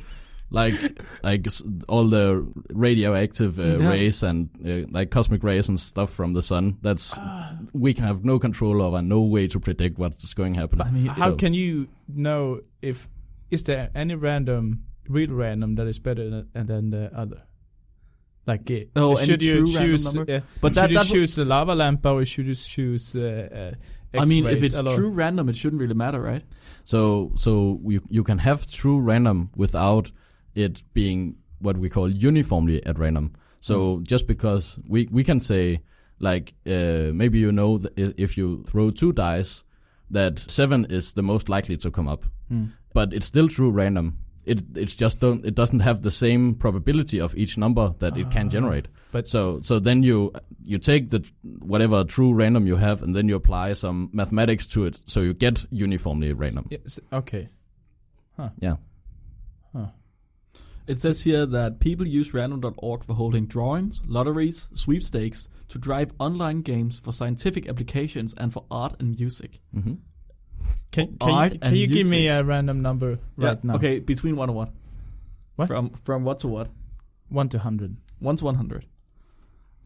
[0.49, 0.75] like
[1.23, 1.45] like
[1.89, 3.89] all the radioactive uh, Yeah.
[3.89, 6.77] rays and uh, like cosmic rays and stuff from the sun.
[6.81, 7.57] That's Ah.
[7.73, 10.81] we can have no control of and no way to predict what's going to happen.
[10.81, 13.07] I mean, How So- can you know if
[13.51, 17.43] is there any random, real random that is better than, than the other?
[18.45, 20.05] Like, uh, Oh, any should you true choose?
[20.05, 20.31] number?
[20.31, 23.13] Yeah, but that, should you that choose the lava lamp or should you choose?
[23.15, 23.73] Uh,
[24.13, 24.95] uh, I mean, if it's Hello.
[24.95, 26.43] true random, it shouldn't really matter, right?
[26.85, 30.11] So so you you can have true random without
[30.57, 33.31] it being what we call uniformly at random.
[33.59, 35.79] So just because we we can say
[36.19, 39.63] like uh, maybe you know that if you throw two dice
[40.13, 42.65] that seven is the most likely to come up, Hmm.
[42.93, 44.13] but it's still true random.
[44.45, 48.31] It it's just don't it doesn't have the same probability of each number that it
[48.31, 48.49] can Ah.
[48.51, 48.87] generate.
[49.11, 50.31] But So so then you
[50.63, 51.19] you take the
[51.59, 55.33] whatever true random you have and then you apply some mathematics to it so you
[55.33, 56.65] get uniformly random.
[56.71, 57.49] yes, okay.
[58.61, 58.77] Yeah.
[59.73, 59.87] Huh.
[60.87, 66.61] It says here that people use random.org for holding drawings, lotteries, sweepstakes to drive online
[66.61, 69.59] games for scientific applications and for art and music.
[69.73, 69.95] hmm
[70.91, 73.71] Can, can, art you, can and you give me a random number right yeah.
[73.71, 73.75] now?
[73.75, 74.69] Okay, between one and what?
[75.57, 75.67] What?
[75.67, 76.69] From from what to what?
[77.29, 77.97] One to hundred.
[78.19, 78.85] One to one hundred.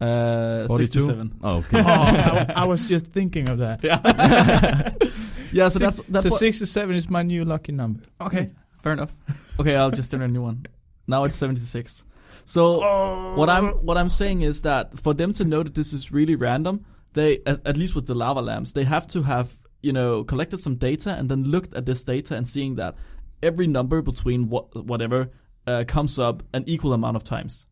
[0.00, 0.86] Uh, 42?
[0.86, 1.40] sixty-seven.
[1.42, 1.78] Oh, okay.
[1.78, 3.82] oh, I, I was just thinking of that.
[3.82, 4.00] Yeah.
[5.52, 5.68] yeah.
[5.68, 8.02] So that's that's so sixty-seven is my new lucky number.
[8.20, 8.50] okay.
[8.82, 9.12] Fair enough.
[9.60, 10.66] Okay, I'll just generate a new one.
[11.06, 12.04] Now it's seventy-six.
[12.44, 16.10] So what I'm what I'm saying is that for them to know that this is
[16.10, 19.92] really random, they at, at least with the lava lamps, they have to have you
[19.92, 22.94] know collected some data and then looked at this data and seeing that
[23.42, 25.30] every number between what whatever
[25.66, 27.66] uh, comes up an equal amount of times,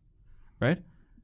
[0.59, 0.81] right?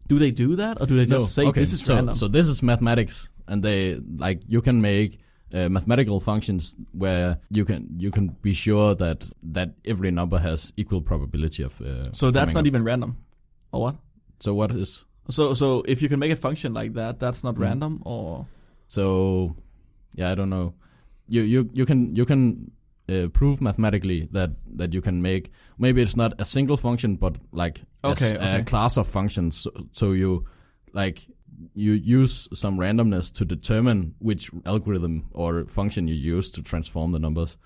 [0.08, 1.60] Do they do that or do they no, just say okay.
[1.60, 2.16] this is so, random?
[2.16, 5.20] So this is mathematics, and they like you can make
[5.54, 10.74] uh, mathematical functions where you can you can be sure that that every number has
[10.78, 11.80] equal probability of.
[11.82, 12.68] Uh, So that's not up.
[12.68, 13.16] even random,
[13.72, 13.96] or what?
[14.40, 17.56] So what is So so if you can make a function like that, that's not
[17.56, 17.62] Mm.
[17.62, 18.46] random, or
[18.88, 19.56] so?
[20.16, 20.74] Yeah, I don't know.
[21.28, 22.72] You you you can you can
[23.10, 27.36] uh, prove mathematically that that you can make maybe it's not a single function but
[27.52, 28.64] like Okay, a, okay.
[28.64, 29.58] class of functions.
[29.64, 30.46] So, so you
[30.94, 31.22] like
[31.74, 37.20] you use some randomness to determine which algorithm or function you use to transform the
[37.20, 37.58] numbers,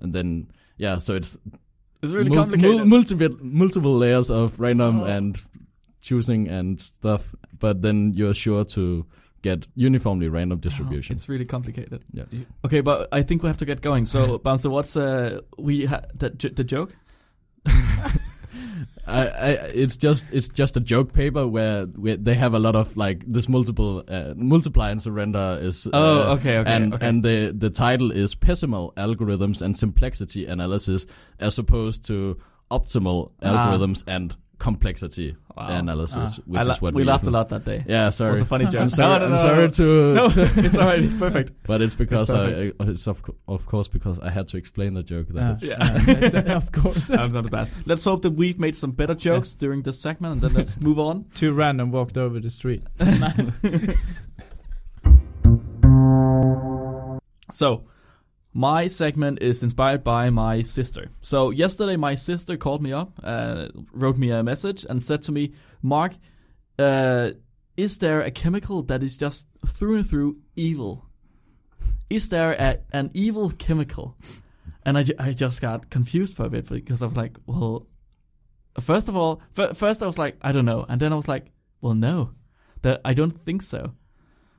[0.00, 1.36] and then yeah, so it's
[2.02, 2.76] it's really mul- complicated.
[2.78, 5.04] mul- multiple multiple layers of random Oh.
[5.04, 5.38] and
[6.00, 9.06] choosing and stuff, but then you're sure to
[9.42, 11.14] get uniformly random distribution.
[11.16, 12.02] It's really complicated.
[12.12, 12.24] Yeah.
[12.64, 14.06] Okay, but I think we have to get going.
[14.06, 16.96] So, Bamse, what's uh we ha- the j- the joke?
[19.06, 22.74] I, I, it's just it's just a joke paper where, where they have a lot
[22.74, 27.06] of like this multiple uh, multiply and surrender is uh, Oh, okay, okay, and okay.
[27.06, 31.06] and the the title is pessimal algorithms and simplexity analysis
[31.38, 32.36] as opposed to
[32.70, 33.70] optimal Ah.
[33.70, 35.68] algorithms and complexity Wow.
[35.78, 36.42] analysis Ah.
[36.46, 37.82] which I is what we laughed a lot that day.
[37.88, 38.08] yeah sorry.
[38.08, 38.80] It sorry was a funny joke.
[38.82, 39.70] I'm sorry No, no, I'm sorry no.
[39.70, 40.24] to, No,
[40.66, 41.02] it's alright.
[41.02, 41.52] It's perfect.
[41.64, 42.36] but it's because It's
[42.78, 45.52] I, I it's of of course because I had to explain the joke that Ah,
[45.52, 46.42] it's Yeah.
[46.46, 47.08] yeah, of course.
[47.10, 47.68] I'm not bad.
[47.86, 50.98] Let's hope that we've made some better jokes during this segment, and then let's move
[50.98, 51.24] on.
[51.34, 52.82] Two random walked over the street.
[57.52, 57.84] So,
[58.56, 61.10] my segment is inspired by my sister.
[61.20, 65.32] So, yesterday, my sister called me up, uh, wrote me a message, and said to
[65.32, 66.14] me, Mark,
[66.78, 67.32] uh,
[67.76, 71.04] is there a chemical that is just through and through evil?
[72.08, 74.16] Is there a, an evil chemical?
[74.86, 77.86] And I, ju- I just got confused for a bit because I was like, well,
[78.80, 80.86] first of all, f- first I was like, I don't know.
[80.88, 82.30] And then I was like, well, no,
[82.80, 83.92] that I don't think so.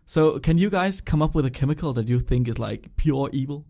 [0.06, 3.32] So, can you guys come up with a chemical that you think is like pure
[3.34, 3.66] evil?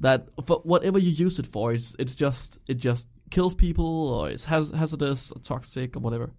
[0.00, 4.30] That for whatever you use it for, it's it's just it just kills people or
[4.30, 6.30] it's haz- hazardous, or toxic, or whatever.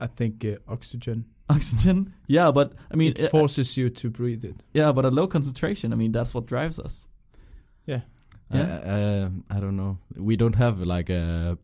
[0.00, 1.24] I think uh, oxygen.
[1.48, 4.56] Oxygen, yeah, but I mean, it uh, forces you to breathe it.
[4.74, 7.06] yeah, but at low concentration, I mean, that's what drives us.
[7.86, 8.00] Yeah.
[8.50, 8.74] I, Yeah.
[8.74, 9.98] uh, I don't know.
[10.16, 11.56] We don't have like a,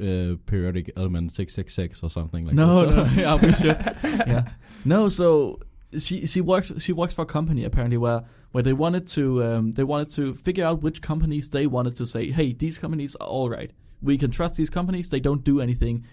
[0.00, 2.96] uh periodic element six six six or something like no, this.
[2.96, 3.78] no, yeah, we should.
[4.26, 4.44] yeah,
[4.84, 5.08] no.
[5.08, 5.60] So
[5.98, 9.72] she she works she works for a company apparently where where they wanted to um,
[9.74, 13.26] they wanted to figure out which companies they wanted to say, hey, these companies are
[13.26, 13.72] all right.
[14.02, 15.10] We can trust these companies.
[15.10, 16.04] They don't do anything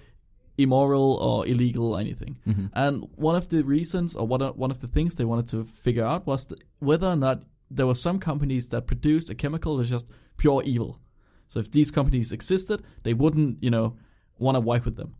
[0.57, 2.37] immoral or illegal or anything.
[2.47, 2.69] Mhm.
[2.73, 5.63] And one of the reasons, or one of, one of the things they wanted to
[5.63, 9.77] figure out was th- whether or not there were some companies that produced a chemical
[9.77, 10.99] that's just pure evil.
[11.47, 13.95] So if these companies existed, they wouldn't, you know,
[14.37, 15.15] want to work with them.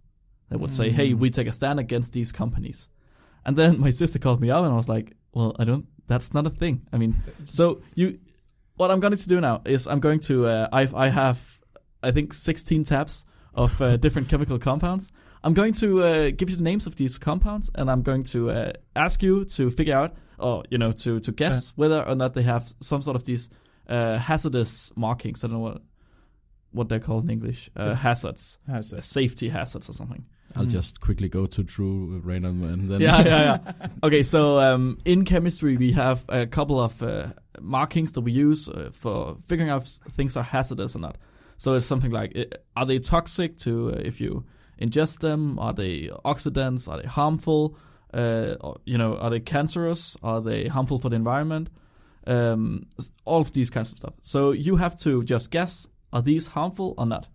[0.49, 1.19] They would say, "Hey, Mm.
[1.19, 2.89] we take a stand against these companies."
[3.49, 5.88] And then my sister called me up, and I was like, "Well, I don't.
[6.05, 6.81] That's not a thing.
[6.93, 7.15] I mean,
[7.49, 8.19] so you."
[8.79, 11.39] what I'm going to do now is I'm going to uh, I I have
[12.01, 15.12] I think 16 tabs of uh, different chemical compounds.
[15.43, 18.51] I'm going to uh, give you the names of these compounds, and I'm going to
[18.51, 22.35] uh, ask you to figure out, or you know, to to guess whether or not
[22.35, 23.49] they have some sort of these
[23.88, 25.43] uh, hazardous markings.
[25.43, 25.81] I don't know what
[26.71, 27.69] what they're called in English.
[27.75, 30.25] Uh, hazards, uh, safety hazards or something.
[30.55, 30.71] I'll Mm.
[30.71, 33.88] just quickly go to true random and then yeah, yeah, yeah.
[34.03, 37.27] Okay, so um, in chemistry, we have a couple of uh,
[37.62, 41.17] markings that we use uh, for figuring out if things are hazardous or not.
[41.57, 42.33] So it's something like,
[42.75, 44.43] are they toxic to uh, if you
[44.81, 45.59] ingest them?
[45.59, 46.88] Are they oxidants?
[46.88, 47.75] Are they harmful?
[48.13, 50.17] Uh, or, you know, are they cancerous?
[50.23, 51.69] Are they harmful for the environment?
[52.25, 52.88] Um,
[53.25, 54.13] all of these kinds of stuff.
[54.23, 57.27] So you have to just guess: are these harmful or not?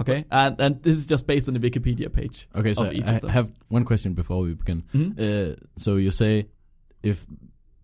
[0.00, 2.48] Okay, and and this is just based on the Wikipedia page.
[2.54, 4.82] Okay, so I have one question before we begin.
[4.94, 5.18] Mhm.
[5.18, 6.46] Uh, so you say
[7.02, 7.26] if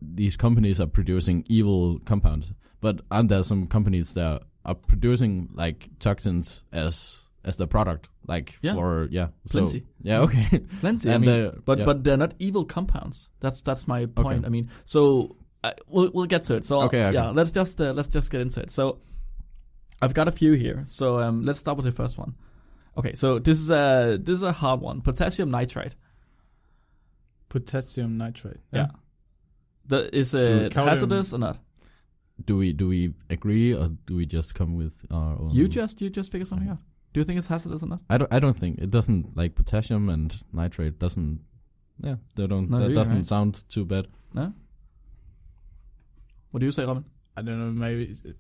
[0.01, 5.89] these companies are producing evil compounds, but aren't there some companies that are producing like
[5.99, 8.75] toxins as as the product, like Yeah.
[8.75, 9.85] for yeah, so- Plenty.
[10.03, 11.11] yeah, okay, Plenty.
[11.11, 11.85] I And, mean, uh, but yeah.
[11.85, 13.29] but they're not evil compounds.
[13.41, 14.39] That's that's my point.
[14.39, 14.47] Okay.
[14.47, 16.65] I mean, so uh, we'll we'll get to it.
[16.65, 17.15] So Okay, okay.
[17.15, 18.71] yeah, let's just uh, let's just get into it.
[18.71, 18.99] So
[20.01, 20.85] I've got a few here.
[20.87, 22.35] So um, let's start with the first one.
[22.99, 25.01] Okay, so this is a this is a hard one.
[25.01, 25.95] Potassium nitrite.
[27.49, 28.61] potassium nitrate.
[28.73, 28.89] Yeah.
[29.87, 31.59] The, is it Calcium- hazardous or not?
[32.45, 35.51] do we do we agree or do we just come with our own?
[35.53, 36.79] You just you just figure something out.
[37.13, 38.01] Do you think it's hazardous or not?
[38.11, 38.33] I don't.
[38.33, 41.41] I don't think it doesn't like potassium and nitrate doesn't.
[42.03, 42.69] Yeah, they don't.
[42.69, 43.27] Not that doesn't right?
[43.27, 44.09] sound too bad.
[44.35, 44.53] No.
[46.51, 47.05] What do you say, Robin?
[47.37, 47.73] I don't know.
[47.73, 48.37] Maybe it-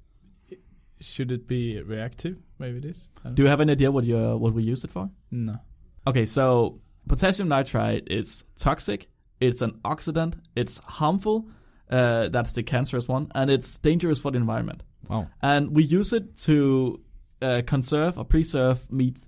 [1.00, 2.36] should it be reactive?
[2.58, 3.08] Maybe it is.
[3.34, 5.10] Do you have any idea what you what we use it for?
[5.30, 5.58] No.
[6.06, 9.08] Okay, so potassium nitrite is toxic.
[9.40, 10.34] It's an oxidant.
[10.54, 11.48] It's harmful.
[11.90, 14.82] Uh, that's the cancerous one, and it's dangerous for the environment.
[15.08, 15.28] Wow.
[15.42, 17.00] And we use it to
[17.40, 19.20] uh, conserve or preserve meat,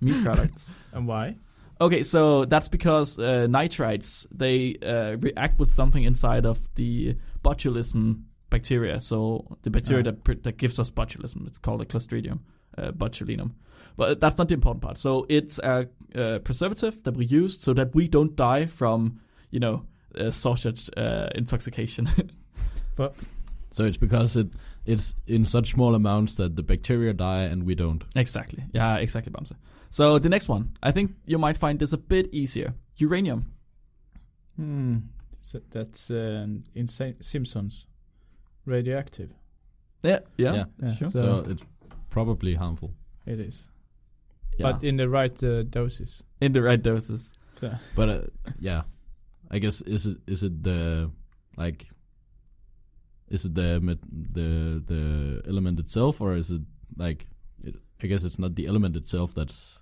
[0.00, 0.72] meat products.
[0.92, 1.36] And why?
[1.80, 8.24] Okay, so that's because uh, nitrites they uh, react with something inside of the botulism
[8.50, 9.00] bacteria.
[9.00, 10.10] So the bacteria Ah.
[10.10, 12.40] that pr- that gives us botulism, it's called a Clostridium
[12.78, 13.52] uh, botulinum.
[13.96, 14.98] But that's not the important part.
[14.98, 19.60] So it's a, uh preservative that we use so that we don't die from, you
[19.60, 19.82] know,
[20.18, 22.08] uh, sausage uh, intoxication.
[23.72, 24.48] So it's because it
[24.86, 28.02] it's in such small amounts that the bacteria die and we don't.
[28.16, 28.64] exactly.
[28.74, 29.54] Yeah, exactly, Bamse.
[29.90, 32.72] So the next one, I think you might find this a bit easier.
[32.96, 33.44] Uranium.
[34.56, 34.96] Hmm.
[35.42, 36.88] So that's um, in
[37.22, 37.86] Simpsons.
[38.70, 39.30] Radioactive.
[40.02, 40.64] Yeah, yeah, Yeah.
[40.82, 41.10] Yeah, sure.
[41.10, 41.64] so- So it's
[42.10, 42.90] probably harmful.
[43.26, 43.68] It is.
[44.58, 44.72] yeah.
[44.72, 46.22] But in the right uh, doses.
[46.40, 47.32] in the right doses.
[47.60, 48.20] So But uh,
[48.58, 48.82] yeah,
[49.50, 51.10] I guess is it is it the
[51.56, 51.86] like
[53.28, 53.98] is it the
[54.32, 56.62] the the element itself or is it
[56.96, 57.26] like
[57.62, 59.80] it, I guess it's not the element itself that's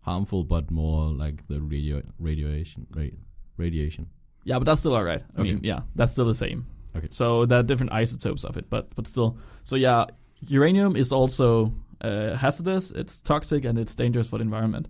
[0.00, 3.16] harmful, but more like the radio radiation ra-
[3.56, 4.06] radiation.
[4.44, 5.22] Yeah, but that's still alright.
[5.36, 5.52] I Okay.
[5.52, 6.66] mean, yeah, that's still the same.
[6.96, 7.08] Okay.
[7.10, 9.36] So there are different isotopes of it, but but still.
[9.64, 10.06] So yeah,
[10.48, 12.90] uranium is also uh, hazardous.
[12.90, 14.88] It's toxic and it's dangerous for the environment.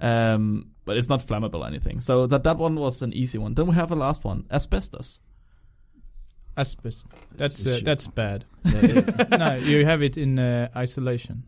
[0.00, 2.00] Um, but it's not flammable or anything.
[2.00, 3.54] So that that one was an easy one.
[3.54, 5.20] Then we have a last one, asbestos.
[6.56, 7.04] asbestos.
[7.36, 8.44] That's uh, that's bad.
[9.38, 11.44] No, you have it in uh, isolation,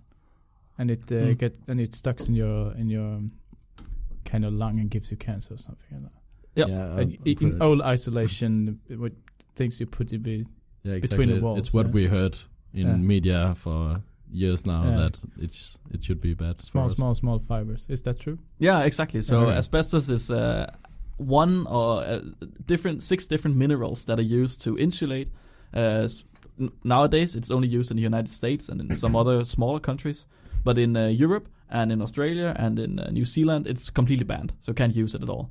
[0.78, 1.32] and it uh, Hmm.
[1.34, 3.32] get and it stucks in your in your um,
[4.24, 6.12] kind of lung and gives you cancer or something like that.
[6.56, 6.68] Yep.
[6.68, 9.12] Yeah, And I'm i- in pretty- old isolation, with
[9.56, 10.46] things you put in be
[10.82, 11.92] yeah, between the walls, It's what yeah.
[11.92, 12.36] we heard
[12.72, 12.96] in Yeah.
[12.96, 14.96] media for years now Yeah.
[14.96, 16.62] that it's it should be bad.
[16.62, 17.84] small, small, small fibers.
[17.88, 18.38] Is that true?
[18.58, 19.22] Yeah, exactly.
[19.22, 19.56] So Okay.
[19.58, 20.66] asbestos is uh,
[21.18, 22.20] one or uh,
[22.66, 25.28] different six different minerals that are used to insulate.
[25.74, 26.08] Uh,
[26.84, 30.26] nowadays, it's only used in the United States and in some other smaller countries,
[30.64, 34.52] but in uh, Europe and in Australia and in uh, New Zealand, it's completely banned.
[34.60, 35.50] So can't use it at all.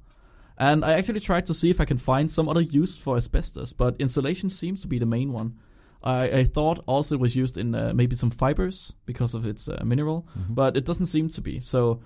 [0.60, 3.72] And I actually tried to see if I can find some other use for asbestos,
[3.74, 5.56] but insulation seems to be the main one.
[6.04, 9.68] I, I thought also it was used in uh, maybe some fibers because of its
[9.70, 10.56] uh, mineral, Mhm.
[10.56, 11.62] but it doesn't seem to be.
[11.62, 12.02] So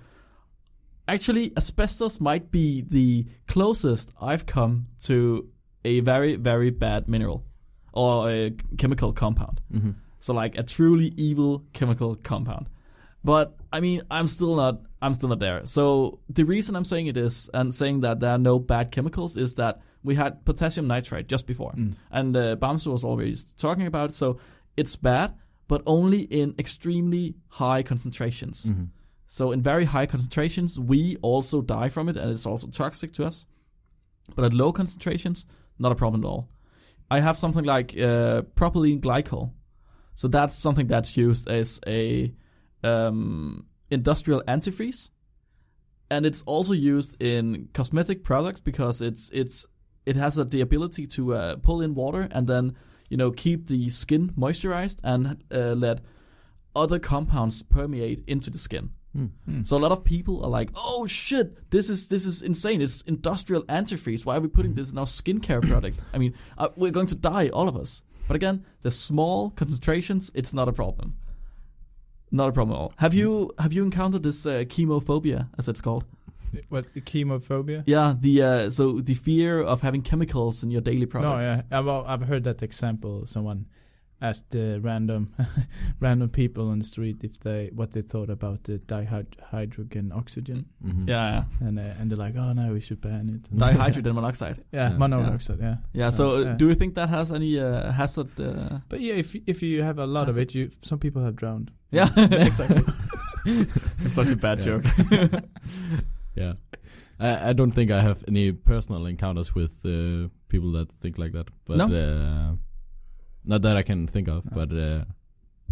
[1.08, 5.48] actually, asbestos might be the closest I've come to
[5.84, 7.44] a very, very bad mineral
[7.92, 9.60] or a chemical compound.
[9.72, 9.94] Mhm.
[10.20, 12.68] So like a truly evil chemical compound.
[13.22, 14.74] But I mean, I'm still not.
[15.02, 15.60] I'm still not there.
[15.66, 19.36] So the reason I'm saying it is and saying that there are no bad chemicals
[19.36, 21.92] is that we had potassium nitrate just before, Mm.
[22.10, 24.10] and uh, Bamse was already talking about.
[24.10, 24.14] it.
[24.14, 24.38] So
[24.76, 25.34] it's bad,
[25.68, 28.66] but only in extremely high concentrations.
[28.66, 28.88] Mhm.
[29.26, 33.24] So in very high concentrations, we also die from it, and it's also toxic to
[33.26, 33.46] us.
[34.36, 35.46] But at low concentrations,
[35.78, 36.48] not a problem at all.
[37.10, 39.50] I have something like uh, propylene glycol.
[40.14, 42.32] So that's something that's used as a
[42.84, 45.10] um, industrial antifreeze,
[46.10, 49.66] and it's also used in cosmetic products because it's it's
[50.06, 52.76] it has a, the ability to uh, pull in water and then
[53.08, 56.00] you know keep the skin moisturized and uh, let
[56.76, 58.90] other compounds permeate into the skin.
[59.16, 59.30] Mm.
[59.48, 59.66] Mm.
[59.66, 62.82] So a lot of people are like, "Oh shit, this is this is insane!
[62.82, 64.24] It's industrial antifreeze.
[64.24, 65.98] Why are we putting this in our skincare products?
[66.12, 70.30] I mean, uh, we're going to die, all of us." But again, the small concentrations,
[70.34, 71.16] it's not a problem.
[72.40, 72.92] Not a problem at all.
[73.04, 76.04] Have you have you encountered this uh, chemophobia, as it's called?
[76.68, 77.82] What the chemophobia?
[77.86, 81.46] Yeah, the uh, so the fear of having chemicals in your daily products.
[81.46, 81.68] No, products.
[81.70, 81.88] yeah, I've
[82.22, 83.26] I've heard that example.
[83.26, 83.60] Someone
[84.20, 85.22] asked uh, random
[86.06, 91.08] random people on the street if they what they thought about the dihydrogen oxygen, Mhm.
[91.08, 93.42] yeah, and uh, and they're like, oh no, we should ban it.
[93.58, 94.56] dihydrogen monoxide.
[94.72, 94.98] yeah, Yeah.
[94.98, 95.58] monoxide.
[95.60, 96.10] Yeah, Yeah.
[96.10, 96.54] So, uh, yeah.
[96.56, 98.28] do you think that has any uh, hazard?
[98.40, 101.34] Uh, But yeah, if if you have a lot of it, you some people have
[101.36, 101.70] drowned.
[101.94, 102.08] Yeah,
[102.46, 102.82] exactly.
[104.04, 104.64] it's such a bad Yeah.
[104.64, 104.84] joke.
[106.36, 106.54] Yeah.
[107.20, 111.32] I, I don't think I have any personal encounters with uh, people that think like
[111.32, 111.46] that.
[111.64, 111.86] But No?
[111.86, 112.56] uh,
[113.44, 114.50] not that I can think of, No.
[114.66, 115.04] but uh,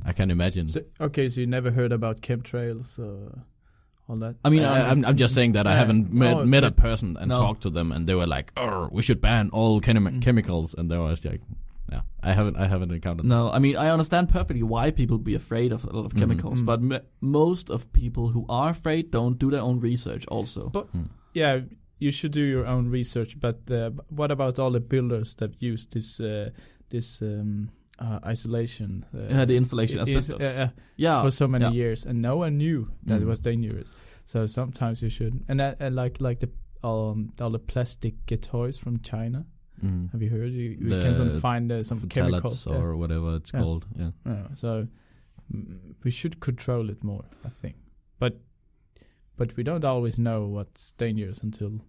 [0.04, 0.70] I can imagine.
[0.70, 3.42] So, okay, so you never heard about chemtrails or
[4.08, 4.36] all that?
[4.44, 7.16] I mean, I, I'm, I'm just saying that I haven't met, Oh, met a person
[7.16, 7.36] and No.
[7.36, 10.22] talked to them, and they were like, "Oh, we should ban all chemi- Mm.
[10.22, 11.40] chemicals," and they was like,
[11.90, 15.34] "Yeah, I haven't, I haven't encountered." No, I mean I understand perfectly why people be
[15.34, 16.18] afraid of a lot of Mhm.
[16.20, 16.66] chemicals, Mm.
[16.66, 20.24] but m- most of people who are afraid don't do their own research.
[20.28, 21.08] Also, But- Mm.
[21.34, 21.60] yeah,
[21.98, 23.38] you should do your own research.
[23.40, 26.50] But uh, what about all the builders that use this uh,
[26.90, 27.68] this um,
[27.98, 29.04] uh, isolation?
[29.14, 30.56] Uh, yeah, the insulation it is- asbestos.
[30.56, 31.72] uh, uh, yeah, for so many yeah.
[31.72, 33.28] years, and no one knew that it Mm.
[33.28, 33.88] was dangerous.
[34.24, 36.50] So sometimes you should, and, that, and like like the
[36.86, 39.44] um all the plastic uh, toys from China.
[39.82, 40.12] Mm.
[40.12, 40.52] Have you heard?
[40.52, 42.66] You, you The can find uh, some chemicals.
[42.66, 43.60] Or whatever it's Yeah.
[43.60, 43.86] called.
[43.98, 44.10] Yeah.
[44.24, 44.86] Yeah, so
[45.54, 47.76] mm, we should control it more, I think.
[48.18, 48.38] But
[49.36, 51.80] but we don't always know what's dangerous until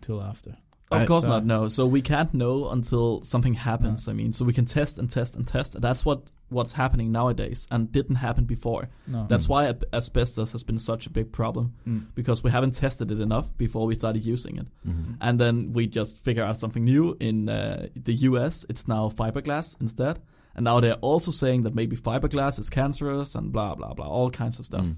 [0.00, 0.56] until after.
[0.90, 1.44] Of I- course uh, not.
[1.44, 4.08] No, so we can't know until something happens.
[4.08, 5.80] I mean, so we can test and test and test.
[5.80, 8.88] That's what what's happening nowadays, and didn't happen before.
[9.06, 9.48] No, That's Mm.
[9.48, 12.06] why asbestos has been such a big problem Mm.
[12.14, 14.66] because we haven't tested it enough before we started using it.
[14.86, 15.16] Mhm.
[15.20, 18.64] and then we just figure out something new in uh, the US.
[18.68, 20.20] It's now fiberglass instead,
[20.54, 24.30] and now they're also saying that maybe fiberglass is cancerous and blah blah blah, all
[24.30, 24.84] kinds of stuff.
[24.84, 24.96] Mm.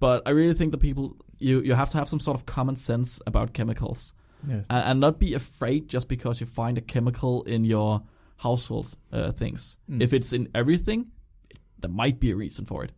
[0.00, 2.76] But I really think that people you you have to have some sort of common
[2.76, 4.12] sense about chemicals
[4.48, 4.64] yes.
[4.70, 8.02] and, and not be afraid just because you find a chemical in your
[8.38, 9.76] household uh, things.
[9.90, 10.02] Mm.
[10.02, 11.06] If it's in everything,
[11.78, 12.92] there might be a reason for it.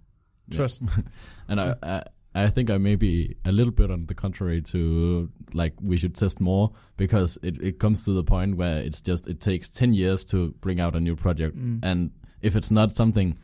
[0.51, 0.83] Trust.
[1.49, 2.03] And I, I,
[2.35, 6.15] I think I may be a little bit on the contrary to like we should
[6.15, 9.93] test more because it, it comes to the point where it's just it takes ten
[9.95, 11.81] years to bring out a new project, Mm.
[11.83, 12.11] and
[12.41, 13.37] if it's not something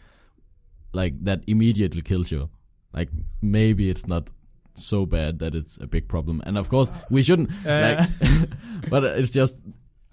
[0.92, 2.48] like that immediately kills you,
[2.94, 3.08] like
[3.42, 4.28] maybe it's not
[4.74, 6.40] so bad that it's a big problem.
[6.46, 8.50] And of course we shouldn't Uh, like,
[8.90, 9.56] but it's just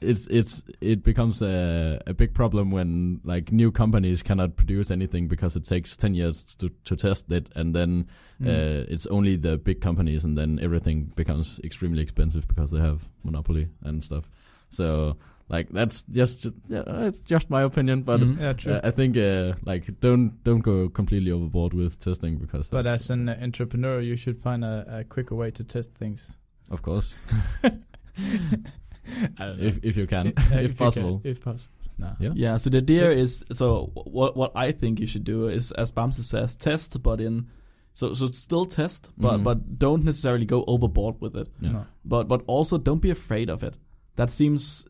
[0.04, 5.28] it's it's it becomes a a big problem when like new companies cannot produce anything
[5.28, 8.08] because it takes 10 years to to test it and then
[8.42, 8.48] mm.
[8.48, 13.10] uh, it's only the big companies and then everything becomes extremely expensive because they have
[13.24, 14.30] monopoly and stuff
[14.70, 15.16] so
[15.50, 18.66] like that's just yeah, it's just my opinion but Mhm.
[18.66, 22.88] yeah, uh, I think uh, like don't don't go completely overboard with testing because but
[22.88, 26.32] as an entrepreneur, you should find a, a quicker way to test things.
[26.72, 27.14] of course
[29.40, 31.72] if if you can Uh, if possible can, if possible.
[31.98, 32.16] No.
[32.20, 32.32] Yeah.
[32.36, 32.58] Yeah.
[32.58, 36.24] So the idea is so what what I think you should do is as Bamse
[36.24, 37.48] says, test, but in
[37.94, 39.44] so so still test, but Mhm.
[39.44, 41.48] but don't necessarily go overboard with it.
[41.62, 41.72] Yeah.
[41.72, 41.86] No.
[42.04, 43.76] But but also don't be afraid of it.
[44.16, 44.86] That seems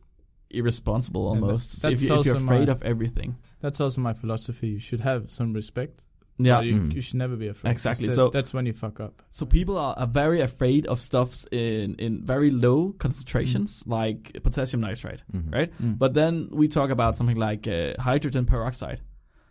[0.50, 1.82] irresponsible Yeah, that- almost.
[1.82, 3.36] that's if, you, if you're afraid my- of everything.
[3.60, 4.68] That's also my philosophy.
[4.68, 6.04] You should have some respect.
[6.38, 6.60] Yeah.
[6.62, 6.92] you, Mm.
[6.94, 7.70] you should never be afraid.
[7.70, 9.22] Exactly, That- so- that's when you fuck up.
[9.30, 14.80] So people are, are very afraid of stuffs in in very low concentrations, like potassium
[14.80, 15.22] nitrate.
[15.32, 15.52] Mhm.
[15.54, 15.70] Right?
[15.80, 15.98] Mm.
[15.98, 19.00] But then we talk about something like uh, hydrogen peroxide.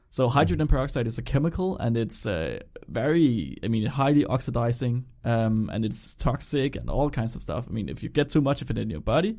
[0.09, 5.69] So hydrogen peroxide is a chemical, and it's uh, very, I mean, highly oxidizing, um,
[5.73, 7.65] and it's toxic and all kinds of stuff.
[7.67, 9.37] I mean, if you get too much of it in your body,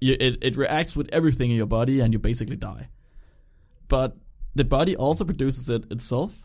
[0.00, 2.88] you, it it reacts with everything in your body, and you basically die.
[3.88, 4.16] But
[4.54, 6.43] the body also produces it itself,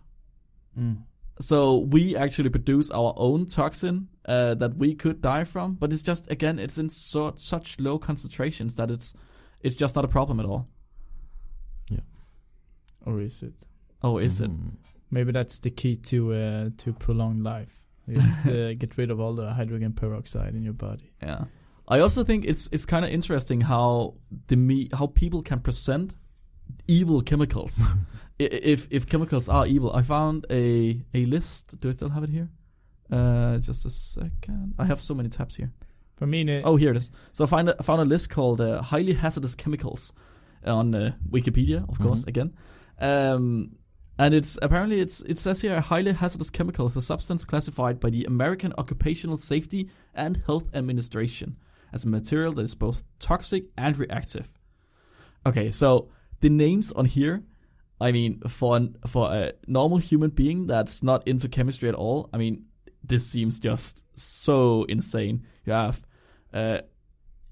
[0.78, 1.04] Mm.
[1.42, 5.74] so we actually produce our own toxin uh, that we could die from.
[5.76, 9.14] But it's just again, it's in so, such low concentrations that it's
[9.62, 10.68] it's just not a problem at all.
[11.90, 12.00] Yeah.
[13.06, 13.54] Or is it?
[14.02, 14.52] Oh, is it?
[14.52, 14.74] Mhm.
[15.12, 17.74] Maybe that's the key to uh, to prolonged life.
[18.08, 21.12] You, uh, get rid of all the hydrogen peroxide in your body.
[21.22, 21.46] Yeah.
[21.88, 24.14] I also think it's it's kind of interesting how
[24.48, 26.14] the me how people can present
[26.88, 27.82] evil chemicals.
[28.40, 31.80] I- if if chemicals are evil, I found a a list.
[31.80, 32.50] Do I still have it here?
[33.12, 34.76] Uh, just a second.
[34.78, 35.72] I have so many tabs here.
[36.18, 37.12] For me, ne- Oh, here it is.
[37.34, 40.14] So I find a, I found a list called uh, highly hazardous chemicals
[40.66, 42.28] on uh, Wikipedia, of course, Mhm.
[42.28, 42.54] again.
[43.00, 43.76] Um,
[44.18, 48.00] and it's apparently it's it says here a highly hazardous chemical is a substance classified
[48.00, 51.56] by the American Occupational Safety and Health Administration
[51.94, 54.52] as a material that is both toxic and reactive.
[55.46, 56.10] Okay, so
[56.42, 57.44] the names on here,
[58.02, 62.30] I mean, for an, for a normal human being that's not into chemistry at all,
[62.34, 62.66] I mean,
[63.04, 65.46] this seems just so insane.
[65.66, 66.02] You have
[66.54, 66.80] uh,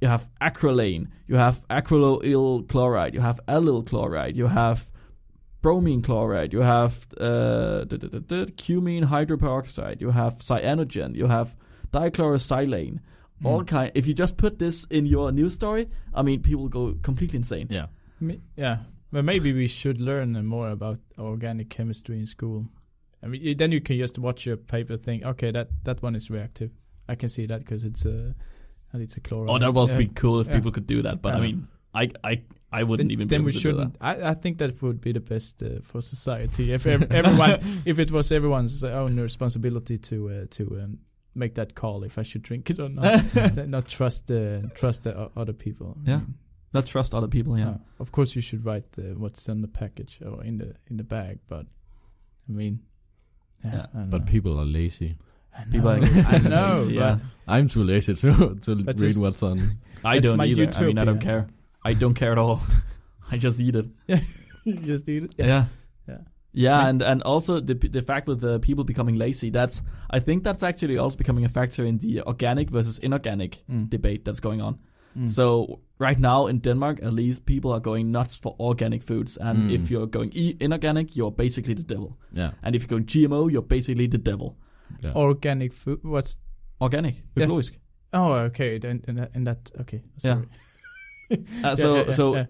[0.02, 4.88] you have acrolein, you have acrylyl chloride, you have allyl chloride, you have
[5.62, 7.84] bromine chloride, you have uh,
[8.58, 11.56] cumene hydroperoxide, you have cyanogen, you have
[11.92, 13.00] dichlorosilane.
[13.44, 13.68] All Mm.
[13.68, 13.92] kind.
[13.94, 17.68] If you just put this in your news story, I mean, people go completely insane.
[17.70, 17.86] Yeah.
[18.20, 18.78] Me- yeah,
[19.12, 22.66] but maybe we should learn uh, more about organic chemistry in school.
[23.24, 26.30] I mean, then you can just watch your paper, think, okay, that that one is
[26.30, 26.72] reactive.
[27.10, 28.36] I can see that because it's a
[28.94, 29.50] and it's a chloride.
[29.50, 29.98] Oh, that would yeah.
[29.98, 30.56] be cool if Yeah.
[30.56, 31.22] people could do that.
[31.22, 32.42] But I mean, I I
[32.72, 33.78] I wouldn't then, even be then able we to do that.
[33.78, 33.98] shouldn't.
[34.02, 37.98] I, I think that would be the best uh, for society if ev- everyone, if
[38.00, 41.00] it was everyone's own responsibility to uh, to um,
[41.34, 43.24] make that call if I should drink it or not,
[43.68, 45.98] not trust uh, trust the o- other people.
[46.06, 46.18] I Yeah.
[46.20, 46.36] mean,
[46.74, 47.58] Not trust other people.
[47.58, 47.70] Yeah.
[47.70, 50.98] uh, of course, you should write the, what's on the package or in the in
[50.98, 51.66] the bag, but
[52.50, 52.80] I mean,
[53.64, 54.32] yeah, Yeah, I But know.
[54.32, 55.18] people are lazy.
[55.58, 57.18] I people are know, I extremely know, lazy, but yeah.
[57.48, 59.78] I'm too lazy to to That's read just- what's on.
[60.04, 60.64] I don't my either.
[60.64, 61.20] I mean, I don't utopia.
[61.22, 61.48] care.
[61.84, 62.62] I don't care at all.
[63.32, 63.88] I just eat it.
[64.64, 65.34] you just eat it.
[65.38, 65.66] Yeah.
[66.08, 66.18] Yeah.
[66.54, 66.90] Yeah, Right.
[66.90, 69.50] and and also the the fact with the people becoming lazy.
[69.52, 73.90] That's I think that's actually also becoming a factor in the organic versus inorganic Mm.
[73.90, 74.80] debate that's going on.
[75.18, 75.30] Mm.
[75.30, 79.58] So right now in Denmark, at least, people are going nuts for organic foods, and
[79.58, 79.74] Mm.
[79.74, 82.18] if you're going e- inorganic, you're basically the devil.
[82.34, 82.52] Yeah.
[82.64, 84.56] And if you're going GMO, you're basically the devil.
[85.04, 85.14] yeah.
[85.16, 86.00] organic food.
[86.04, 86.38] What's
[86.80, 87.48] Organic, Yeah.
[87.48, 87.74] økologisk.
[88.14, 88.80] oh okay?
[88.80, 90.02] Then in that, in that okay.
[90.24, 90.34] Yeah.
[90.36, 90.48] Sorry.
[91.64, 92.46] Uh, so yeah, yeah, so yeah.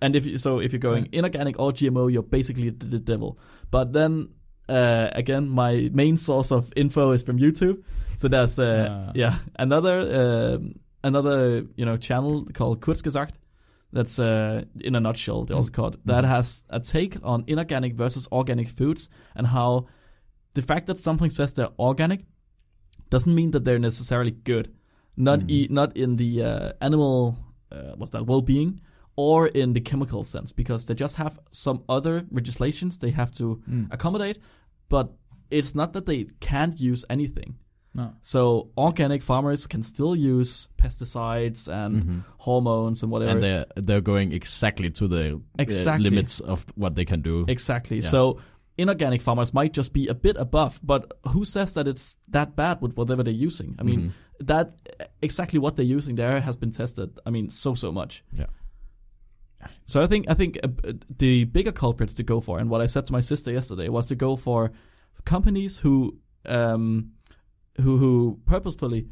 [0.00, 3.38] And if you, so, if you're going inorganic or GMO, you're basically the, the devil.
[3.70, 4.28] But then
[4.68, 7.82] uh, again, my main source of info is from YouTube.
[8.16, 9.12] So there's uh, Ah.
[9.14, 10.74] yeah another um,
[11.04, 13.34] another you know channel called Kurzgesagt.
[13.92, 15.44] That's uh, in a nutshell.
[15.44, 15.74] They also Mm.
[15.74, 19.86] called that has a take on inorganic versus organic foods and how
[20.54, 22.24] the fact that something says they're organic
[23.10, 24.66] doesn't mean that they're necessarily good.
[25.16, 25.50] Not Mm.
[25.50, 27.36] e- not in the uh, animal
[27.70, 28.80] uh, what's that well-being
[29.16, 33.60] or in the chemical sense because they just have some other legislations they have to
[33.68, 33.86] Mm.
[33.92, 34.38] accommodate,
[34.88, 35.06] but
[35.50, 37.54] it's not that they can't use anything.
[37.94, 38.12] No.
[38.22, 42.24] So organic farmers can still use pesticides and Mhm.
[42.38, 43.30] hormones and whatever.
[43.32, 47.44] And they're they're going exactly to the uh, limits of what they can do.
[47.48, 47.98] exactly.
[48.00, 48.08] Yeah.
[48.08, 48.40] So
[48.76, 52.80] inorganic farmers might just be a bit above, but who says that it's that bad
[52.82, 53.76] with whatever they're using?
[53.78, 54.46] I mean, Mhm.
[54.48, 54.74] that
[55.22, 57.10] exactly what they're using there has been tested.
[57.24, 58.24] I mean, so so much.
[58.32, 58.46] Yeah.
[59.86, 62.80] So I think I think uh, uh, the bigger culprits to go for, and what
[62.80, 64.72] I said to my sister yesterday was to go for
[65.24, 67.12] companies who um
[67.80, 69.08] who who purposefully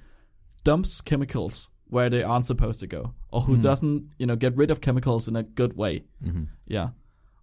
[0.64, 3.62] dumps chemicals where they aren't supposed to go, or who Mm.
[3.62, 6.04] doesn't you know get rid of chemicals in a good way.
[6.24, 6.46] Mhm.
[6.66, 6.90] Yeah,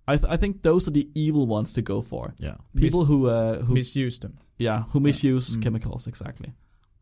[0.07, 2.33] I th- I think those are the evil ones to go for.
[2.39, 2.55] Yeah.
[2.75, 4.37] People who uh, who misuse them.
[4.57, 5.61] yeah who misuse Mm.
[5.63, 6.53] chemicals exactly.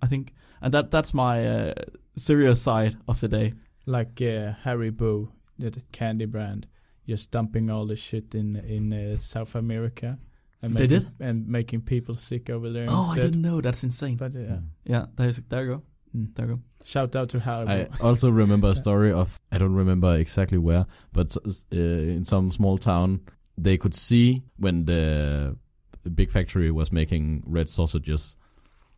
[0.03, 1.73] I think, and that that's my uh,
[2.15, 3.53] serious side of the day.
[3.85, 6.67] like uh, Boo, the candy brand,
[7.07, 10.17] just dumping all the shit in in uh, South America.
[10.63, 11.07] And They making, did?
[11.19, 12.87] and making people sick over there.
[12.89, 13.61] Oh, I didn't know.
[13.61, 14.15] That's insane.
[14.17, 14.63] But uh, Mm.
[14.85, 15.81] yeah, there's there you go.
[16.15, 16.35] mm.
[16.35, 16.61] There you go.
[16.83, 17.69] shout out to Haribo.
[17.69, 22.51] I also remember a story of I don't remember exactly where, but uh, in some
[22.51, 23.21] small town
[23.59, 25.55] they could see when the,
[26.03, 28.35] the big factory was making red sausages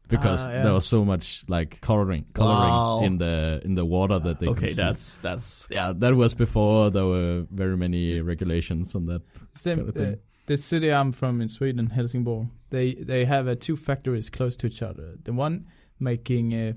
[0.07, 0.63] because Ah, yeah.
[0.63, 3.03] there was so much like coloring coloring Wow.
[3.03, 4.81] in the in the water that they okay, could see.
[4.81, 9.21] that's that's yeah that was before there were very many regulations on that.
[9.55, 10.13] Same, kind of thing.
[10.13, 10.17] uh,
[10.49, 14.67] the city I'm from in Sweden, Helsingborg, they they have uh, two factories close to
[14.67, 15.15] each other.
[15.23, 15.65] The one
[15.99, 16.73] making, uh,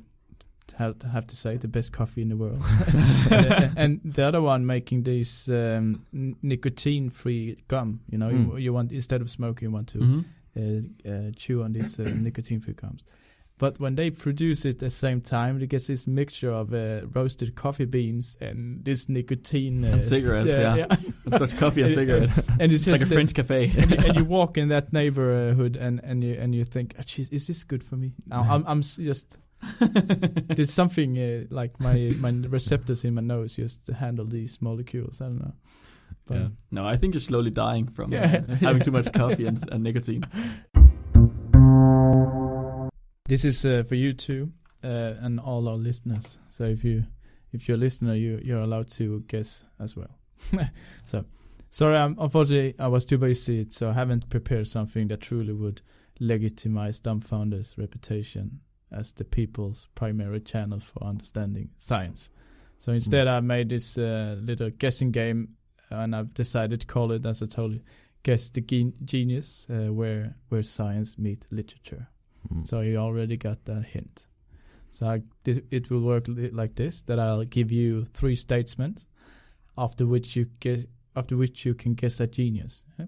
[0.78, 2.60] have to have to say, the best coffee in the world,
[3.30, 8.00] Uh, and the other one making these um, n- nicotine-free gum.
[8.12, 8.60] You know, you, Mm.
[8.62, 10.24] you want instead of smoking, you want to Mhm.
[10.56, 13.04] uh, uh, chew on these uh, nicotine-free gums.
[13.62, 17.06] But when they produce it at the same time, it gets this mixture of uh,
[17.14, 20.86] roasted coffee beans and this nicotine uh, And cigarettes, yeah.
[21.26, 22.48] It's such coffee and cigarettes.
[22.60, 23.70] and it's It's like a French cafe.
[23.78, 27.02] and, you, and you walk in that neighborhood and and you and you think, oh,
[27.06, 28.08] geez, is this good for me?
[28.26, 29.38] Now, I'm I'm just
[30.56, 35.20] There's something uh, like my my receptors in my nose just to handle these molecules.
[35.20, 35.54] I don't know.
[36.26, 36.48] But Yeah.
[36.70, 38.42] no, I think you're slowly dying from Yeah.
[38.48, 40.24] uh, having too much coffee and, and nicotine.
[43.32, 44.52] This is uh, for you too,
[44.84, 46.38] uh, and all our listeners.
[46.50, 47.04] So if you
[47.50, 50.18] if you're a listener, you you're allowed to guess as well.
[51.06, 51.24] so
[51.70, 55.80] sorry, I'm, unfortunately I was too busy, so I haven't prepared something that truly would
[56.20, 58.60] legitimize Dumbfounded's reputation
[58.90, 62.28] as the people's primary channel for understanding science.
[62.80, 65.56] So instead, I made this uh, little guessing game,
[65.88, 67.80] and I've decided to call it, as I told you,
[68.24, 72.08] "Guess the Gen- Genius," uh, where where science meet literature.
[72.50, 72.68] Mm.
[72.68, 74.26] So you already got that hint.
[74.92, 79.06] So I, this, it will work li- like this: that I'll give you three statements,
[79.76, 80.86] after which you guess,
[81.16, 82.84] after which you can guess a genius.
[82.98, 83.06] yeah?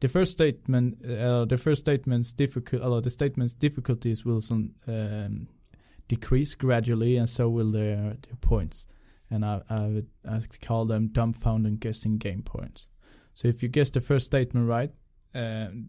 [0.00, 5.48] The first statement, uh, the first statement's difficult, uh, the statement's difficulties will some, um,
[6.08, 8.86] decrease gradually, and so will their, their points.
[9.30, 12.88] And I, I would I call them dumbfounded and guessing game points.
[13.34, 14.92] So if you guess the first statement right,
[15.34, 15.88] um,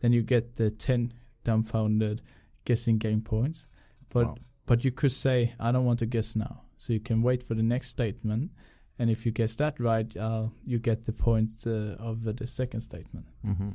[0.00, 1.12] then you get the ten
[1.44, 2.22] dumbfounded
[2.64, 3.66] guessing game points.
[4.08, 4.36] But Wow.
[4.66, 7.54] but you could say I don't want to guess now, so you can wait for
[7.54, 8.50] the next statement,
[8.98, 12.46] and if you guess that right, uh, you get the point uh, of uh, the
[12.46, 13.70] second statement, hmm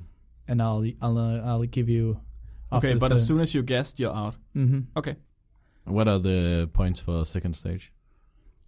[0.47, 2.19] and I'll I'll uh, I'll give you.
[2.71, 4.35] Okay, but as soon as you guessed, you're out.
[4.53, 5.15] hmm Okay.
[5.85, 7.91] What are the points for second stage?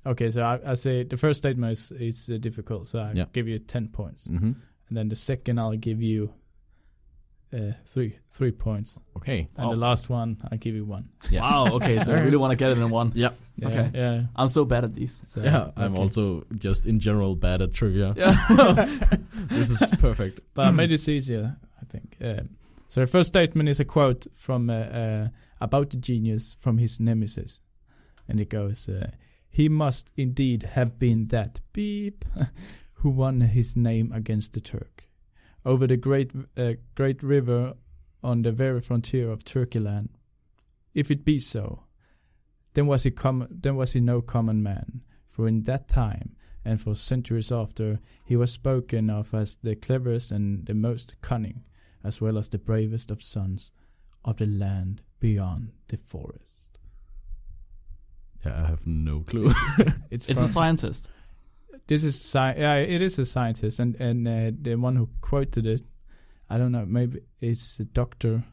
[0.06, 3.26] Okay, so I, I say the first statement is is uh, difficult, so I Yeah.
[3.34, 4.54] give you ten points, hmm
[4.90, 6.34] and then the second I'll give you
[7.54, 9.48] uh, three three points, Okay.
[9.58, 9.72] and Wow.
[9.72, 11.10] the last one I'll give you one.
[11.30, 11.42] Yeah.
[11.42, 11.74] Wow.
[11.76, 13.12] Okay, so I really want to get it in one.
[13.16, 13.32] Yeah.
[13.58, 13.92] Yeah, Okay.
[13.94, 14.24] yeah.
[14.36, 15.22] I'm so bad at these.
[15.28, 16.02] So, Yeah, I'm okay.
[16.02, 18.14] also just in general bad at trivia.
[18.18, 18.86] Yeah.
[19.50, 20.40] this is perfect.
[20.54, 22.16] but I made this easier, I think.
[22.22, 22.50] Um,
[22.88, 25.28] so the first statement is a quote from uh, uh,
[25.60, 27.60] about the genius from his nemesis,
[28.28, 29.12] and it goes, uh,
[29.50, 32.24] "He must indeed have been that beep
[32.94, 35.09] who won his name against the Turk
[35.66, 37.74] over the great uh, great river
[38.24, 40.10] on the very frontier of Turkeyland.
[40.94, 41.84] If it be so,
[42.74, 46.36] then was he com- then was he no common man, for in that time."
[46.66, 51.64] And for centuries after, he was spoken of as the cleverest and the most cunning,
[52.04, 53.72] as well as the bravest of sons
[54.26, 56.78] of the land beyond the forest.
[58.46, 59.52] Yeah, I have no clue.
[60.12, 61.08] It's, It's a scientist.
[61.90, 65.66] This is sci- yeah, it is a scientist, and and uh, the one who quoted
[65.66, 65.82] it,
[66.50, 68.44] I don't know, maybe it's Doctor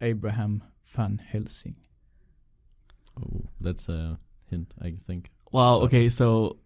[0.00, 1.76] Abraham van Helsing.
[3.20, 4.18] oh, that's a
[4.50, 5.30] hint, I think.
[5.52, 5.80] Wow.
[5.86, 6.08] Okay.
[6.10, 6.58] So,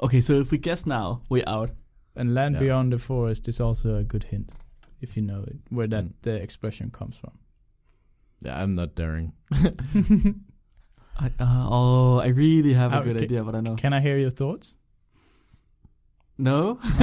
[0.00, 0.20] okay.
[0.20, 1.70] So if we guess now, we're out.
[2.18, 2.60] And land Yeah.
[2.60, 4.50] beyond the forest is also a good hint,
[5.00, 6.12] if you know it, where that Mm.
[6.22, 7.32] the expression comes from.
[8.44, 9.32] Yeah, I'm not daring.
[11.18, 13.24] I, uh, oh, I really have a good okay.
[13.24, 13.76] idea, but I know.
[13.76, 14.74] Can I hear your thoughts?
[16.38, 16.74] No.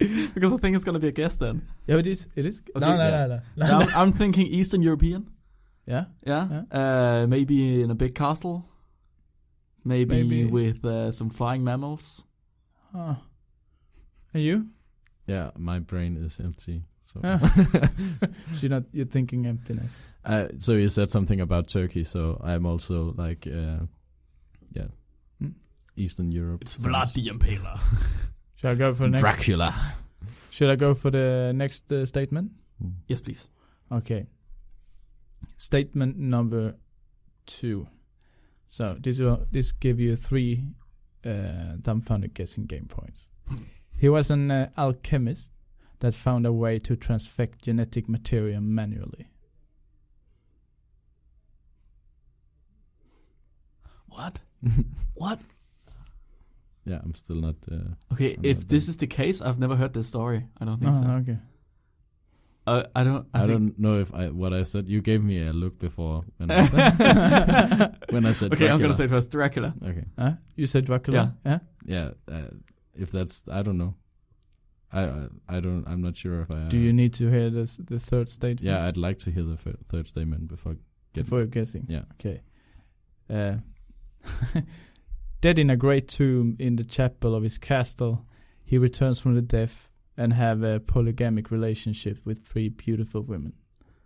[0.34, 1.62] because I think it's gonna be a guess then.
[1.86, 2.26] Yeah, it is.
[2.34, 2.60] It is.
[2.74, 3.26] Okay, no, no, yeah.
[3.26, 3.66] no, no.
[3.66, 5.30] So I'm, I'm thinking Eastern European.
[5.86, 6.04] yeah.
[6.26, 6.62] Yeah.
[6.70, 8.66] Uh, maybe in a big castle.
[9.84, 10.44] Maybe, Maybe.
[10.44, 12.22] with uh, some flying mammals.
[12.94, 13.16] Oh.
[14.34, 14.66] And you?
[15.26, 16.82] Yeah, my brain is empty.
[17.02, 17.20] So.
[17.22, 17.38] So
[18.60, 18.84] you're not.
[18.92, 20.08] You're thinking emptiness.
[20.24, 23.86] uh, so you said something about Turkey, so I'm also like, uh,
[24.72, 24.88] yeah,
[25.40, 25.52] Hmm.
[25.96, 26.62] Eastern Europe.
[26.62, 27.80] It's Vlad the Impaler.
[28.56, 29.22] Shall I go for the next?
[29.22, 29.94] Dracula.
[30.50, 32.52] Should I go for the next uh, statement?
[32.80, 32.90] Hmm.
[33.06, 33.48] yes, please.
[33.90, 34.26] Okay.
[35.56, 36.74] Statement number
[37.46, 37.86] two.
[38.68, 40.64] So this will this give you three
[41.24, 43.28] uh, dumbfounded guessing game points.
[43.98, 45.50] he was an uh, alchemist
[46.00, 49.28] that found a way to transfect genetic material manually.
[54.08, 54.40] What?
[55.14, 55.40] What?
[56.84, 57.56] Yeah, I'm still not.
[57.70, 58.90] Uh, Okay, I'm if not this done.
[58.90, 60.46] is the case, I've never heard this story.
[60.60, 61.10] I don't think Oh, so.
[61.22, 61.38] okay.
[62.66, 63.26] Uh, I don't.
[63.34, 64.86] I, I, don't know if I what I said.
[64.88, 68.82] You gave me a look before when I said, when I said Okay, I'm Dracula.
[68.82, 69.74] gonna say first Dracula.
[69.82, 70.04] okay.
[70.18, 70.32] Huh?
[70.56, 71.34] You said Dracula.
[71.44, 71.58] Yeah.
[71.86, 72.50] Yeah, uh,
[72.94, 73.94] if that's I don't know.
[74.92, 75.84] I I, I don't.
[75.88, 76.68] I'm not sure if I.
[76.68, 78.60] Do you need to hear this, the third statement?
[78.62, 80.76] Yeah, I'd like to hear the fir- third statement before.
[81.14, 81.86] Get, Before guessing.
[81.88, 82.02] Yeah.
[82.20, 82.40] Okay.
[83.28, 83.56] Uh,
[85.40, 88.24] dead in a great tomb in the chapel of his castle,
[88.64, 93.54] he returns from the death and have a polygamic relationship with three beautiful women.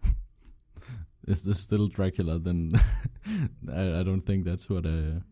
[1.27, 2.39] Is this still Dracula?
[2.39, 2.73] Then
[3.73, 5.23] I, I don't think that's what I.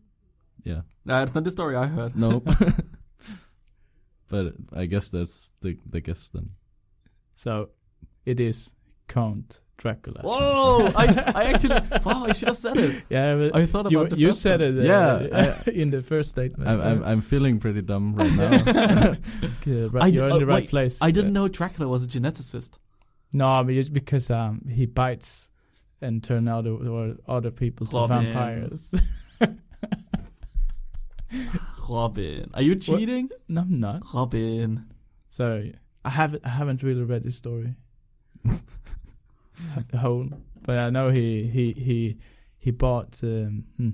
[0.63, 0.81] Yeah.
[1.05, 2.15] No, it's not the story I heard.
[2.15, 2.39] No.
[4.29, 6.51] but I guess that's the the guess then.
[7.35, 7.69] So
[8.25, 8.71] it is
[9.07, 10.21] Count Dracula.
[10.23, 10.93] Whoa!
[10.95, 11.05] I,
[11.35, 11.75] I actually,
[12.05, 13.03] wow, I should have said it.
[13.09, 14.77] Yeah, I thought you about the you first said one.
[14.79, 14.89] it.
[14.89, 16.69] Uh, Yeah, in the first statement.
[16.69, 19.17] I'm, I'm I'm feeling pretty dumb right now.
[19.91, 20.99] Right, you're oh, in the right wait, place.
[21.01, 21.41] I didn't Yeah.
[21.41, 22.71] know Dracula was a geneticist.
[23.33, 25.49] No, it's because um he bites
[26.01, 28.93] and turn out or other people to vampires.
[31.89, 33.29] Robin, are you cheating?
[33.49, 34.01] no, I'm not.
[34.13, 34.85] Robin.
[35.29, 35.75] Sorry,
[36.05, 37.75] I haven't I haven't really read this story
[39.91, 40.29] the whole,
[40.61, 42.17] but I know he he he
[42.57, 43.89] he bought um, hmm,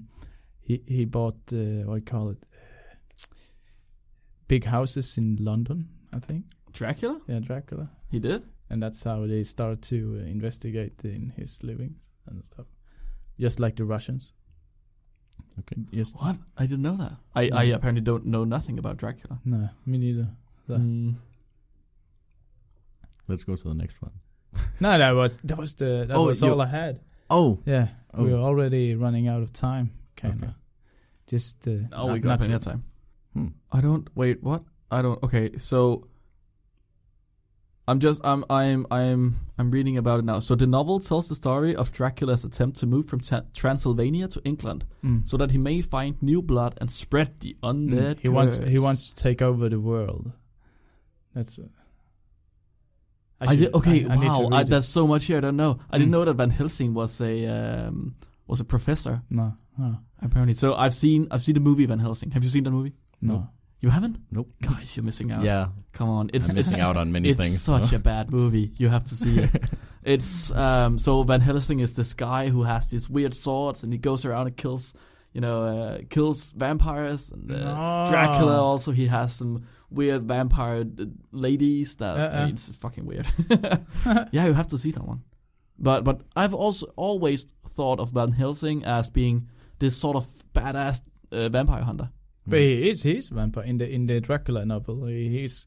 [0.61, 2.43] he he bought uh, what do you call it
[4.47, 6.45] big houses in London, I think.
[6.73, 7.19] Dracula?
[7.27, 8.43] Yeah, Dracula, He did?
[8.69, 12.65] and that's how they started to uh, investigate in his livings and stuff,
[13.39, 14.33] just like the Russians.
[15.59, 15.75] Okay.
[15.91, 16.37] Just What?
[16.57, 17.13] I didn't know that.
[17.35, 17.75] I, I Mm.
[17.75, 19.39] apparently don't know nothing about Dracula.
[19.45, 20.27] no, me neither.
[20.67, 21.15] So- Mm.
[23.27, 24.11] Let's go to the next one.
[24.79, 26.99] No, that was that was the that Oh, was all I had.
[27.29, 28.23] Oh, Yeah, Oh.
[28.23, 30.49] we're already running out of time, kind of.
[30.49, 30.53] Okay.
[31.27, 32.83] Just uh, Oh, not- we got not plenty to- of time.
[33.33, 33.47] Hmm.
[33.71, 34.41] I don't wait.
[34.41, 34.63] What?
[34.89, 35.21] I don't.
[35.21, 36.07] Okay, so
[37.87, 40.39] I'm just I'm I'm I'm I'm reading about it now.
[40.39, 44.41] So the novel tells the story of Dracula's attempt to move from Ta- Transylvania to
[44.43, 45.27] England, Mm.
[45.27, 47.69] so that he may find new blood and spread the Mm.
[47.89, 48.19] undead.
[48.19, 50.31] He wants he wants to take over the world.
[51.33, 51.59] That's.
[53.41, 54.49] I, should- did, okay, I, I wow.
[54.51, 55.79] I, there's so much here I don't know.
[55.89, 56.11] I didn't Mm.
[56.11, 58.15] know that Van Helsing was a um,
[58.47, 60.53] was a professor no, no, apparently.
[60.55, 62.31] So I've seen I've seen the movie Van Helsing.
[62.31, 62.93] Have you seen the movie?
[63.21, 63.33] no.
[63.33, 63.43] Nope.
[63.81, 64.17] You haven't?
[64.29, 64.49] Nope.
[64.61, 65.41] Guys, you're missing out.
[65.41, 65.67] yeah.
[65.93, 67.61] Come on, it's I'm missing it's, out on many it's things.
[67.61, 68.73] such a bad movie.
[68.75, 69.49] You have to see it.
[70.03, 73.97] it's um so Van Helsing is this guy who has these weird swords and he
[73.99, 74.93] goes around and kills
[75.31, 78.09] you know uh, kills vampires and uh, No.
[78.11, 82.47] Dracula also he has some weird vampire uh, ladies that Uh-uh.
[82.49, 83.27] it's fucking weird.
[84.31, 85.21] yeah, you have to see that one.
[85.77, 89.47] But but I've also always thought of Van Helsing as being
[89.79, 92.09] this sort of badass uh, vampire hunter.
[92.45, 95.05] But he is he's a vampire in the in the Dracula novel.
[95.05, 95.65] He, he's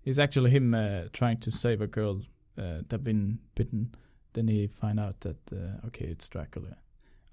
[0.00, 2.22] he's actually him uh, trying to save a girl
[2.58, 3.94] uh, that been bitten.
[4.32, 6.76] Then he find out that uh, okay, it's Dracula.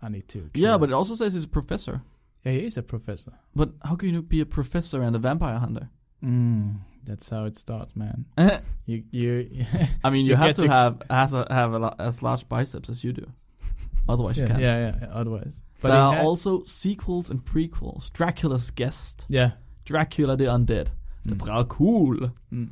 [0.01, 0.49] I need to.
[0.53, 2.01] Yeah, but it also says he's a professor.
[2.45, 3.33] yeah, he is a professor.
[3.55, 5.89] But how can you be a professor and a vampire hunter?
[6.24, 8.26] Mm, that's how it starts, man.
[8.86, 9.65] You you.
[10.03, 12.47] I mean, you, You have to to- have has a, have a, lo- as large
[12.49, 13.26] biceps as you do.
[14.09, 14.59] Otherwise, you can't.
[14.59, 18.11] yeah, yeah, yeah, Otherwise, but there are had- also sequels and prequels.
[18.13, 19.51] Dracula's Guest, yeah.
[19.86, 20.88] Dracula the Undead,
[21.26, 21.39] the Mm.
[21.67, 22.32] Dracul.
[22.51, 22.70] Mm.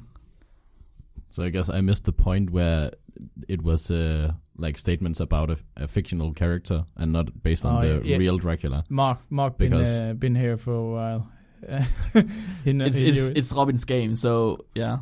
[1.32, 2.92] So I guess I missed the point where
[3.48, 7.82] it was uh, like statements about a, a fictional character and not based on Oh,
[7.82, 8.18] the yeah, yeah.
[8.18, 8.84] real Dracula.
[8.90, 11.32] Mark Mark been Because- uh, been here for a while.
[12.64, 15.00] he It's he it's it's Robin's game, so yeah.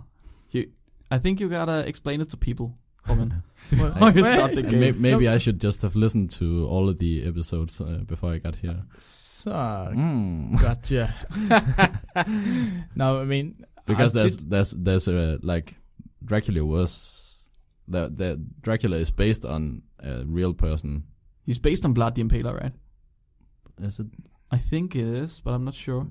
[0.51, 0.71] You,
[1.11, 2.73] I think you gotta explain it to people,
[3.07, 3.43] Robin.
[3.77, 4.79] What- Why is not the game?
[4.79, 8.37] may- maybe I should just have listened to all of the episodes uh, before I
[8.39, 8.83] got here.
[8.97, 10.59] So Mm.
[10.61, 11.13] gotcha.
[12.95, 15.75] no, I mean because I there's did- there's there's a like
[16.23, 17.45] Dracula was
[17.87, 21.03] the the Dracula is based on a real person.
[21.45, 22.73] He's based on Vlad the Impaler, right?
[23.81, 24.07] Is it
[24.51, 26.07] I think it is, but I'm not sure.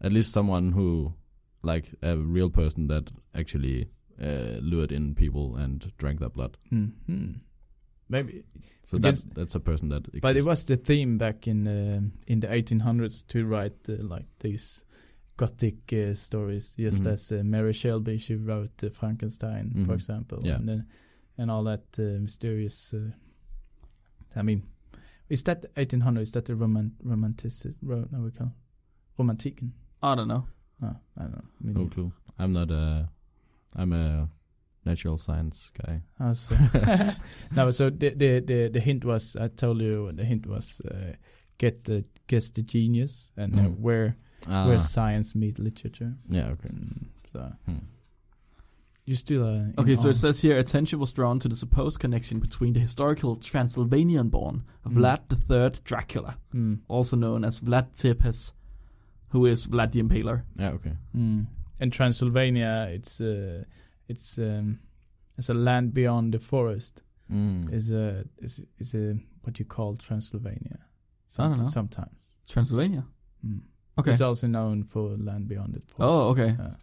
[0.00, 1.14] At least someone who
[1.62, 3.88] like a real person that actually
[4.20, 6.56] uh, lured in people and drank their blood.
[6.70, 7.40] Mhm.
[8.08, 8.44] maybe,
[8.86, 10.20] So that's that's a person that exists.
[10.22, 14.26] but it was the theme back in uh, in the 1800s to write uh, like
[14.38, 14.84] these
[15.36, 17.12] gothic uh, stories, just Mhm.
[17.12, 19.94] as uh, Mary Shelley she wrote uh, Frankenstein, for Mhm.
[19.94, 20.56] example, Yeah.
[20.58, 20.86] and then
[21.38, 22.94] and all that uh, mysterious.
[22.94, 23.10] Uh,
[24.36, 24.62] I mean,
[25.28, 26.20] is that 1800?
[26.22, 27.52] Is that the roman romantic?
[27.82, 28.52] Ro- no, we call
[29.18, 29.72] romantiken.
[30.02, 30.46] I don't know.
[30.82, 31.44] Oh, I don't know.
[31.60, 31.94] Me no neither.
[31.94, 32.12] clue.
[32.38, 33.08] I'm not a.
[33.74, 34.28] I'm a
[34.84, 36.02] natural science guy.
[36.20, 36.54] Oh, so
[37.56, 41.12] no, so the, the the the hint was I told you the hint was uh,
[41.58, 44.16] get the guess the genius and uh, where
[44.48, 46.14] Ah, where science meet literature.
[46.28, 46.48] yeah.
[46.50, 46.68] Okay.
[46.68, 47.78] Mm, so Hmm.
[49.06, 50.10] you still uh, in Okay, so awe.
[50.10, 54.62] it says here attention was drawn to the supposed connection between the historical Transylvanian born
[54.84, 54.98] of Mm.
[54.98, 58.52] Vlad III Dracula, Mm, also known as Vlad Tepes,
[59.28, 60.42] who is Vlad the Impaler.
[60.58, 60.70] Yeah.
[60.70, 60.92] Okay.
[61.16, 61.46] mm.
[61.80, 63.64] And Transylvania, it's uh,
[64.08, 64.78] it's um,
[65.36, 67.02] it's a land beyond the forest.
[67.30, 67.72] Mm.
[67.72, 70.78] Is a is is a what you call Transylvania.
[71.38, 71.68] I don't know.
[71.68, 72.16] Sometimes.
[72.48, 73.04] Transylvania.
[73.46, 73.60] Mm.
[73.98, 74.12] Okay.
[74.12, 75.98] It's also known for land beyond the forest.
[76.00, 76.54] Oh, okay.
[76.58, 76.74] Yeah.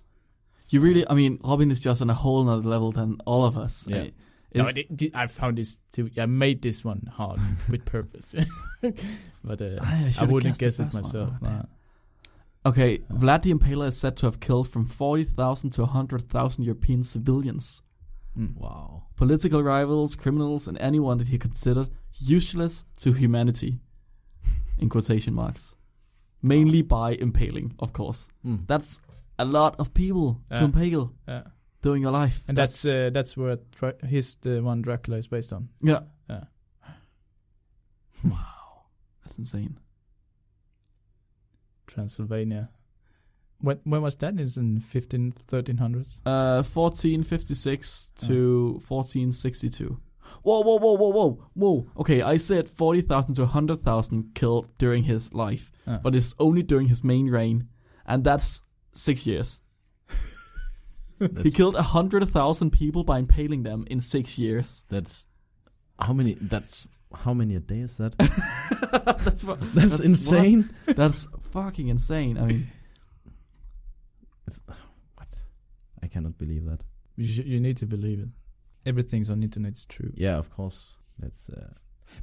[0.69, 3.57] You really, I mean, Robin is just on a whole nother level than all of
[3.57, 3.85] us.
[3.87, 3.97] Yeah.
[3.97, 4.13] I-
[4.55, 6.09] No, it's- I, I found this too.
[6.17, 7.39] I made this one hard
[7.69, 8.35] with purpose,
[9.43, 11.03] but uh, I I should've wouldn't guess it myself.
[11.03, 11.03] one.
[11.03, 11.29] myself.
[11.41, 11.53] Oh, damn.
[11.57, 11.65] nah.
[12.65, 13.13] Okay, Uh.
[13.15, 17.81] Vlad the Impaler is said to have killed from 40,000 to 100,000 European civilians
[18.37, 18.55] Mm.
[18.57, 19.03] Wow.
[19.15, 21.89] political rivals, criminals, and anyone that he considered
[22.19, 23.79] useless to humanity.
[24.79, 25.75] In quotation marks.
[26.41, 28.27] Mainly by impaling, of course.
[28.43, 28.65] Mm.
[28.67, 28.99] That's
[29.37, 30.63] a lot of people to Yeah.
[30.65, 31.43] impale Yeah.
[31.83, 32.43] during your life.
[32.47, 35.69] And that's uh, that's what Dra- he's the one Dracula is based on.
[35.81, 36.01] yeah.
[36.29, 36.45] Yeah.
[38.23, 38.85] Wow.
[39.23, 39.77] That's insane.
[41.93, 42.69] Transylvania.
[43.59, 44.39] When when was that?
[44.39, 46.19] It's in 15, 1300s.
[46.25, 49.97] Uh, 1456 to 1462.
[50.41, 51.87] Whoa, whoa, whoa, whoa, whoa, whoa.
[51.97, 55.99] Okay, I said 40,000 to 100,000 killed during his life, Ah.
[56.03, 57.67] but it's only during his main reign,
[58.05, 58.61] and that's
[58.93, 59.61] six years.
[61.19, 64.83] He That's- killed 100,000 people by impaling them in six years.
[64.89, 65.25] That's
[65.99, 66.33] how many?
[66.41, 68.17] That's how many a day is that?
[69.23, 70.69] that's, fu- That's, That's insane.
[70.85, 72.37] that's fucking insane.
[72.37, 72.67] I mean,
[75.15, 75.27] What?
[76.01, 76.81] I cannot believe that.
[77.15, 78.29] You, sh- you need to believe it.
[78.85, 80.11] Everything's on internet is true.
[80.15, 80.97] Yeah, of course.
[81.19, 81.69] That's uh,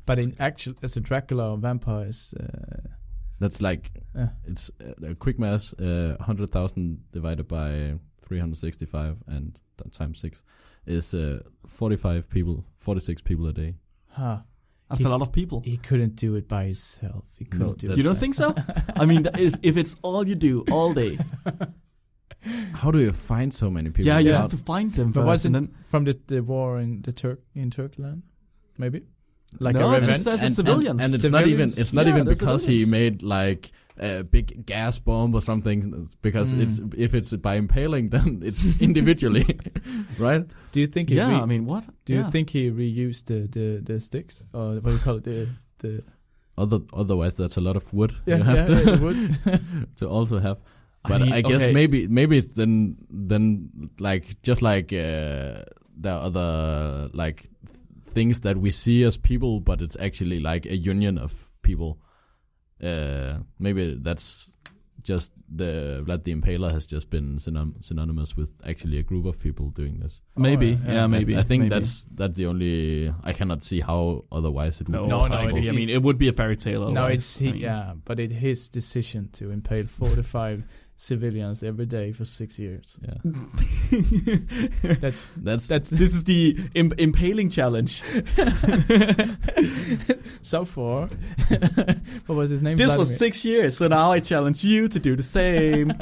[0.07, 2.89] But in actual, as a Dracula or vampires, uh,
[3.39, 5.73] that's like uh, it's uh, a quick math.
[5.81, 9.59] Uh, hundred thousand divided by three hundred sixty-five and
[9.93, 10.43] times six
[10.87, 13.75] is uh, forty-five people, forty-six people a day.
[14.09, 14.39] huh.
[14.91, 15.63] That's He- a lot of people.
[15.65, 17.25] He couldn't do it by himself.
[17.37, 17.97] He couldn't No, do it.
[17.97, 18.55] You don't think so?
[18.97, 21.19] I mean, that is, if it's all you do all day,
[22.73, 24.07] How do you find so many people?
[24.07, 24.41] yeah, you Yeah.
[24.43, 25.27] have to find them But first.
[25.27, 28.23] wasn't then, from the, the war in the Turk in Turkland?
[28.79, 29.03] Maybe
[29.59, 30.21] like No, a it revenge.
[30.23, 31.03] says it's and, civilians.
[31.03, 34.23] and, and it's not even it's not Yeah, even they're because he made like a
[34.23, 36.07] big gas bomb or something.
[36.23, 36.63] Because Mm.
[36.63, 39.59] it's if it's by impaling, then it's individually,
[40.19, 40.47] right?
[40.73, 41.11] Do you think?
[41.11, 41.85] Yeah, re- I mean, what?
[42.05, 42.25] do yeah.
[42.25, 45.25] you think he reused the, the, the sticks or what do you call it?
[45.25, 45.49] The
[45.79, 46.03] the
[46.57, 49.39] Other otherwise, that's a lot of wood yeah, you have yeah, to yeah, wood.
[49.97, 50.59] to also have.
[51.03, 51.73] But I, mean, guess okay.
[51.73, 55.65] maybe maybe then then like just like uh,
[55.97, 57.49] there are other like
[58.13, 61.99] things that we see as people, but it's actually like a union of people.
[62.83, 64.53] Uh, maybe that's
[65.03, 69.39] just the Vlad the Impaler has just been synon- synonymous with actually a group of
[69.39, 70.21] people doing this.
[70.37, 71.07] Maybe, Oh, yeah, yeah.
[71.07, 71.37] maybe.
[71.37, 71.75] I, I think maybe.
[71.75, 73.13] that's that's the only.
[73.23, 75.57] I cannot see how otherwise it would no, be No, no, possible.
[75.57, 76.91] it- I mean, it would be a fairy tale.
[76.91, 77.49] no, it's he.
[77.49, 80.65] I mean, yeah, but it his decision to impale forty-five
[81.01, 82.99] civilians every day for six years.
[83.03, 83.15] yeah,
[85.01, 88.03] That's that's that's this is the imp- impaling challenge.
[90.43, 91.09] so far.
[92.27, 92.77] what was his name?
[92.77, 95.95] This was six years, so now I challenge you to do the same.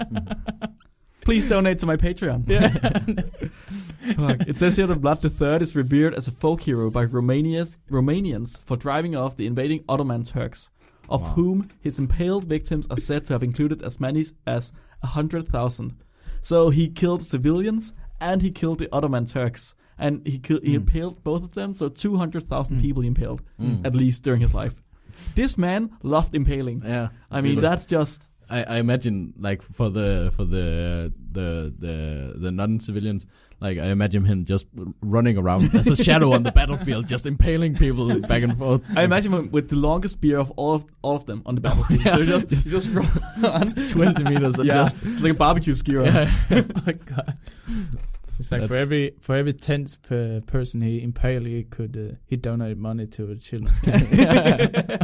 [1.20, 2.44] Please donate to my Patreon.
[4.16, 4.48] Fuck.
[4.48, 8.60] It says here that Vlad III is revered as a folk hero by Romania's, Romanians
[8.62, 10.70] for driving off the invading Ottoman Turks,
[11.08, 11.28] of Wow.
[11.34, 15.94] whom his impaled victims are said to have included as many as 100,000.
[16.42, 19.74] So he killed civilians and he killed the Ottoman Turks.
[20.00, 20.74] And he, he Mm.
[20.74, 22.80] impaled both of them, so 200,000 Mm.
[22.80, 23.84] people he impaled, Mm.
[23.84, 24.74] at least during his life.
[25.34, 26.82] This man loved impaling.
[26.84, 27.08] yeah.
[27.30, 27.62] I mean, Really.
[27.62, 31.96] that's just I, I imagine like for the for the the the
[32.44, 33.26] the non-civilians,
[33.60, 34.66] like I imagine him just
[35.00, 38.82] running around as a shadow on the battlefield, just impaling people back and forth.
[38.96, 41.60] I imagine him with the longest spear of all of all of them on the
[41.60, 42.00] battlefield.
[42.04, 42.16] Yeah.
[42.16, 46.04] So just just, just run twenty meters and yeah, just like a barbecue skewer.
[46.04, 46.30] yeah.
[46.50, 47.36] oh my god.
[48.38, 52.36] It's like for every for every tenth per person he impaled, he could uh, he
[52.36, 54.98] donated money to a children's cancer.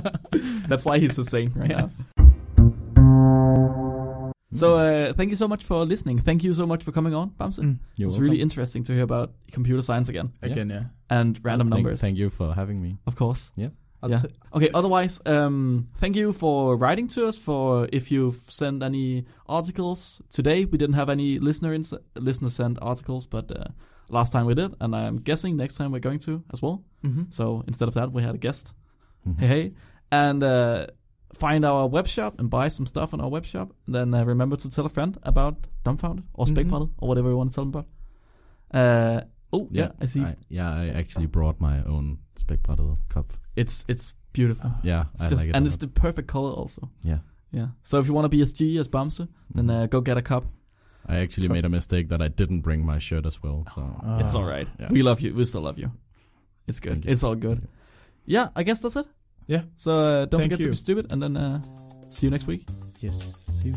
[0.69, 1.89] That's why he's a saint right Yeah.
[2.17, 3.84] now.
[4.55, 6.19] So uh, thank you so much for listening.
[6.21, 7.59] Thank you so much for coming on, Bamse.
[7.59, 7.79] Mm.
[7.97, 8.21] It's welcome.
[8.23, 10.85] really interesting to hear about computer science again Again, yeah.
[11.11, 12.99] and random Thank- numbers, Thank you for having me.
[13.07, 13.51] of course.
[14.03, 14.19] I'll Yeah.
[14.19, 14.69] t- Okay.
[14.75, 17.39] Otherwise, um, thank you for writing to us.
[17.39, 22.79] For if you've sent any articles today, we didn't have any listener ins- listener sent
[22.83, 23.65] articles, but uh,
[24.11, 26.83] last time we did, and I'm guessing next time we're going to as well.
[27.03, 27.33] Mhm.
[27.33, 28.75] So instead of that, we had a guest.
[29.27, 29.39] Mhm.
[29.41, 29.73] Hey, hey,
[30.13, 30.87] and uh,
[31.35, 33.73] find our web shop and buy some stuff on our web shop.
[33.89, 36.55] Then uh, remember to tell a friend about Dumbfounded or Mhm.
[36.55, 37.87] Spækbrættet or whatever you want to tell them about.
[38.73, 39.21] Uh,
[39.53, 40.23] oh yeah, I see.
[40.23, 43.33] I, yeah, I actually brought my own spækbrættet cup.
[43.57, 44.71] It's it's beautiful.
[44.83, 45.57] Yeah, It's I just- like it.
[45.57, 46.89] and it's the perfect color also.
[47.05, 47.19] yeah.
[47.53, 47.69] Yeah.
[47.83, 49.83] So if you want to be as G as Bamse, then Mhm.
[49.83, 50.45] uh, go get a cup.
[51.09, 53.65] I actually made a mistake that I didn't bring my shirt as well.
[53.75, 53.83] So.
[54.21, 54.67] It's all right.
[54.81, 54.89] Yeah.
[54.91, 55.35] We love you.
[55.37, 55.91] We still love you.
[56.67, 57.05] It's good.
[57.07, 57.69] It's all good.
[58.27, 59.07] Yeah, I guess that's it.
[59.47, 59.63] Yeah.
[59.77, 61.61] So uh, don't Thank forget to be stupid, and then uh,
[62.11, 62.63] see you next week.
[63.01, 63.35] Yes.
[63.63, 63.75] see you.